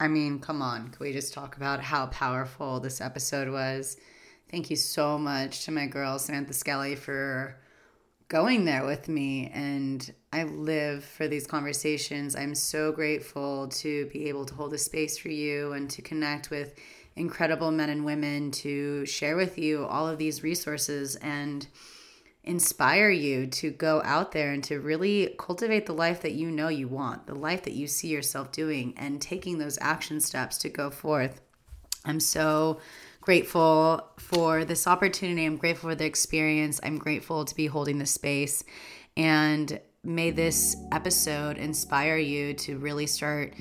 [0.00, 0.90] I mean, come on.
[0.90, 3.96] Can we just talk about how powerful this episode was?
[4.48, 7.56] Thank you so much to my girl, Samantha Skelly, for
[8.28, 9.50] going there with me.
[9.52, 12.36] And I live for these conversations.
[12.36, 16.50] I'm so grateful to be able to hold a space for you and to connect
[16.50, 16.74] with
[17.16, 21.66] incredible men and women to share with you all of these resources and
[22.48, 26.68] inspire you to go out there and to really cultivate the life that you know
[26.68, 30.70] you want, the life that you see yourself doing, and taking those action steps to
[30.70, 31.42] go forth.
[32.06, 32.80] I'm so
[33.20, 35.44] grateful for this opportunity.
[35.44, 36.80] I'm grateful for the experience.
[36.82, 38.64] I'm grateful to be holding this space.
[39.14, 43.52] And may this episode inspire you to really start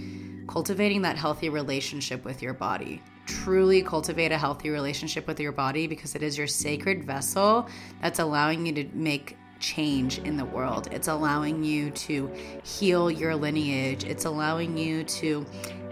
[0.48, 5.86] cultivating that healthy relationship with your body truly cultivate a healthy relationship with your body
[5.86, 7.68] because it is your sacred vessel
[8.02, 10.88] that's allowing you to make change in the world.
[10.92, 12.32] It's allowing you to
[12.64, 14.04] heal your lineage.
[14.04, 15.46] It's allowing you to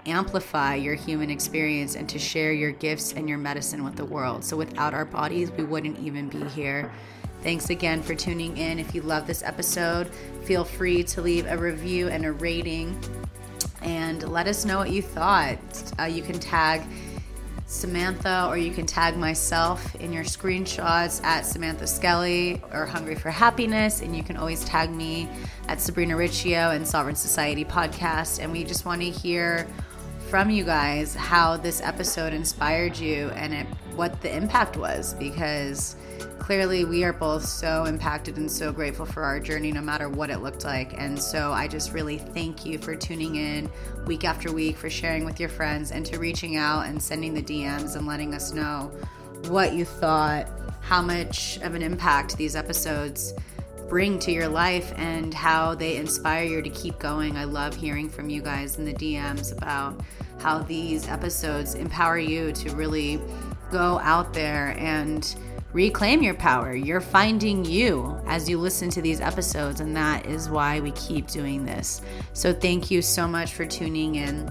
[0.06, 4.44] amplify your human experience and to share your gifts and your medicine with the world.
[4.44, 6.92] So without our bodies, we wouldn't even be here.
[7.42, 8.78] Thanks again for tuning in.
[8.78, 10.08] If you love this episode,
[10.44, 12.98] feel free to leave a review and a rating
[13.82, 15.58] and let us know what you thought.
[15.98, 16.82] Uh, you can tag
[17.66, 23.30] Samantha, or you can tag myself in your screenshots at Samantha Skelly or Hungry for
[23.30, 24.02] Happiness.
[24.02, 25.28] And you can always tag me
[25.66, 28.40] at Sabrina Riccio and Sovereign Society Podcast.
[28.40, 29.66] And we just want to hear
[30.28, 35.96] from you guys how this episode inspired you and it, what the impact was because
[36.38, 40.30] clearly we are both so impacted and so grateful for our journey no matter what
[40.30, 40.94] it looked like.
[41.00, 43.70] And so i just really thank you for tuning in
[44.06, 47.42] week after week for sharing with your friends and to reaching out and sending the
[47.42, 48.92] dms and letting us know
[49.48, 50.48] what you thought
[50.80, 53.34] how much of an impact these episodes
[53.88, 57.36] bring to your life and how they inspire you to keep going.
[57.36, 60.00] I love hearing from you guys in the dms about
[60.38, 63.20] how these episodes empower you to really
[63.70, 65.36] go out there and
[65.76, 66.74] reclaim your power.
[66.74, 71.26] You're finding you as you listen to these episodes, and that is why we keep
[71.26, 72.00] doing this.
[72.32, 74.50] So, thank you so much for tuning in.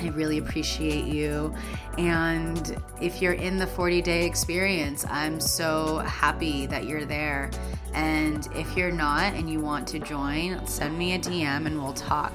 [0.00, 1.54] I really appreciate you.
[1.96, 7.52] And if you're in the 40 day experience, I'm so happy that you're there.
[7.92, 11.92] And if you're not and you want to join, send me a DM and we'll
[11.92, 12.32] talk.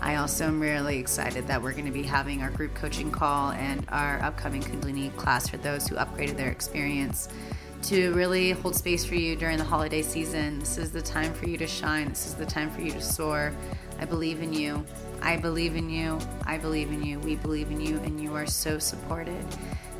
[0.00, 3.50] I also am really excited that we're going to be having our group coaching call
[3.50, 7.28] and our upcoming Kundalini class for those who upgraded their experience
[7.82, 10.58] to really hold space for you during the holiday season.
[10.58, 12.08] This is the time for you to shine.
[12.08, 13.52] This is the time for you to soar.
[13.98, 14.84] I believe in you.
[15.22, 16.18] I believe in you.
[16.44, 17.18] I believe in you.
[17.20, 19.44] We believe in you, and you are so supported.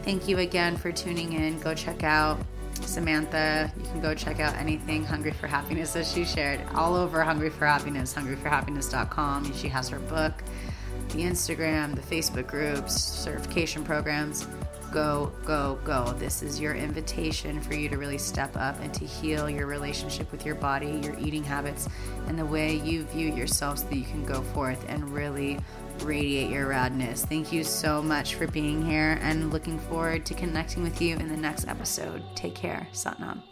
[0.02, 1.58] Thank you again for tuning in.
[1.60, 2.38] Go check out
[2.82, 3.72] Samantha.
[3.76, 7.50] You can go check out anything Hungry for Happiness that she shared all over Hungry
[7.50, 9.52] for Happiness, hungryforhappiness.com.
[9.54, 10.42] She has her book,
[11.10, 14.46] the Instagram, the Facebook groups, certification programs
[14.92, 16.12] go, go, go.
[16.18, 20.30] This is your invitation for you to really step up and to heal your relationship
[20.32, 21.88] with your body, your eating habits,
[22.26, 25.58] and the way you view yourself so that you can go forth and really
[26.02, 27.26] radiate your radness.
[27.26, 31.28] Thank you so much for being here and looking forward to connecting with you in
[31.28, 32.22] the next episode.
[32.34, 32.86] Take care.
[32.92, 33.42] Satnam.